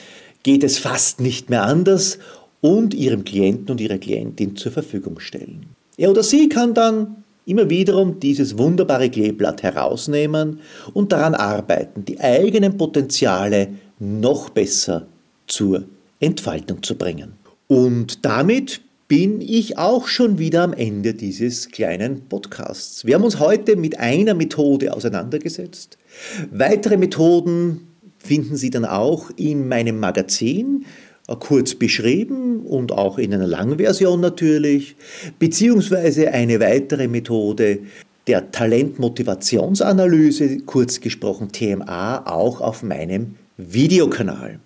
geht 0.44 0.63
es 0.63 0.78
fast 0.78 1.20
nicht 1.20 1.50
mehr 1.50 1.63
anders 1.63 2.20
und 2.62 2.94
Ihrem 2.94 3.24
Klienten 3.24 3.72
und 3.72 3.82
Ihrer 3.82 3.98
Klientin 3.98 4.56
zur 4.56 4.72
Verfügung 4.72 5.20
stellen. 5.20 5.66
Er 5.98 6.10
oder 6.10 6.24
sie 6.24 6.50
kann 6.50 6.74
dann 6.74 7.24
immer 7.46 7.70
wiederum 7.70 8.20
dieses 8.20 8.58
wunderbare 8.58 9.10
Kleeblatt 9.10 9.63
herausnehmen 9.63 10.60
und 10.94 11.12
daran 11.12 11.36
arbeiten, 11.36 12.06
die 12.06 12.20
eigenen 12.20 12.78
Potenziale 12.78 13.70
noch 14.00 14.50
besser 14.50 15.08
zur 15.48 15.84
Entfaltung 16.20 16.82
zu 16.82 16.96
bringen. 16.96 17.42
Und 17.73 18.23
damit 18.23 18.81
bin 19.07 19.41
ich 19.41 19.79
auch 19.79 20.05
schon 20.05 20.38
wieder 20.38 20.62
am 20.62 20.73
Ende 20.73 21.15
dieses 21.15 21.69
kleinen 21.69 22.21
Podcasts. 22.29 23.03
Wir 23.03 23.15
haben 23.15 23.23
uns 23.23 23.39
heute 23.39 23.75
mit 23.77 23.99
einer 23.99 24.36
Methode 24.36 24.93
auseinandergesetzt. 24.93 25.97
Weitere 26.51 26.97
Methoden 26.97 27.88
finden 28.19 28.57
Sie 28.57 28.69
dann 28.69 28.86
auch 28.86 29.31
in 29.38 29.67
meinem 29.67 29.99
Magazin, 29.99 30.86
äh, 31.27 31.36
kurz 31.36 31.73
beschrieben 31.73 32.59
und 32.59 32.91
auch 32.91 33.17
in 33.17 33.33
einer 33.33 33.47
Langversion 33.47 34.21
natürlich, 34.21 34.95
beziehungsweise 35.39 36.29
eine 36.29 36.59
weitere 36.59 37.07
Methode 37.07 37.79
der 38.27 38.51
Talentmotivationsanalyse, 38.51 40.59
kurz 40.67 41.01
gesprochen 41.01 41.51
TMA, 41.51 42.27
auch 42.27 42.62
auf 42.62 42.83
meinem 42.83 43.33
Videokanal. 43.57 44.59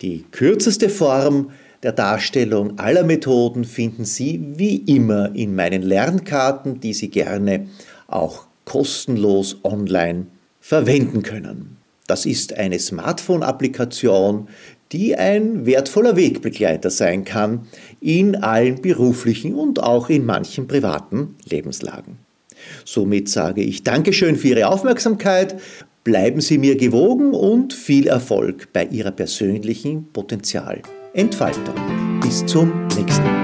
Die 0.00 0.24
kürzeste 0.30 0.88
Form 0.88 1.50
der 1.84 1.92
Darstellung 1.92 2.78
aller 2.78 3.04
Methoden 3.04 3.64
finden 3.64 4.06
Sie 4.06 4.42
wie 4.56 4.76
immer 4.76 5.34
in 5.36 5.54
meinen 5.54 5.82
Lernkarten, 5.82 6.80
die 6.80 6.94
Sie 6.94 7.10
gerne 7.10 7.68
auch 8.06 8.46
kostenlos 8.64 9.58
online 9.62 10.26
verwenden 10.60 11.22
können. 11.22 11.76
Das 12.06 12.24
ist 12.24 12.54
eine 12.54 12.78
Smartphone-Applikation, 12.78 14.48
die 14.92 15.14
ein 15.16 15.66
wertvoller 15.66 16.16
Wegbegleiter 16.16 16.88
sein 16.88 17.24
kann 17.24 17.66
in 18.00 18.36
allen 18.36 18.80
beruflichen 18.80 19.54
und 19.54 19.82
auch 19.82 20.08
in 20.08 20.24
manchen 20.24 20.66
privaten 20.66 21.36
Lebenslagen. 21.44 22.18
Somit 22.86 23.28
sage 23.28 23.62
ich 23.62 23.82
Dankeschön 23.82 24.36
für 24.36 24.48
Ihre 24.48 24.68
Aufmerksamkeit, 24.68 25.56
bleiben 26.02 26.40
Sie 26.40 26.56
mir 26.56 26.76
gewogen 26.76 27.34
und 27.34 27.74
viel 27.74 28.06
Erfolg 28.06 28.72
bei 28.72 28.86
Ihrer 28.86 29.10
persönlichen 29.10 30.06
Potenzialentfaltung. 31.14 32.20
Bis 32.20 32.44
zum 32.44 32.88
nächsten 32.88 33.22
Mal. 33.22 33.43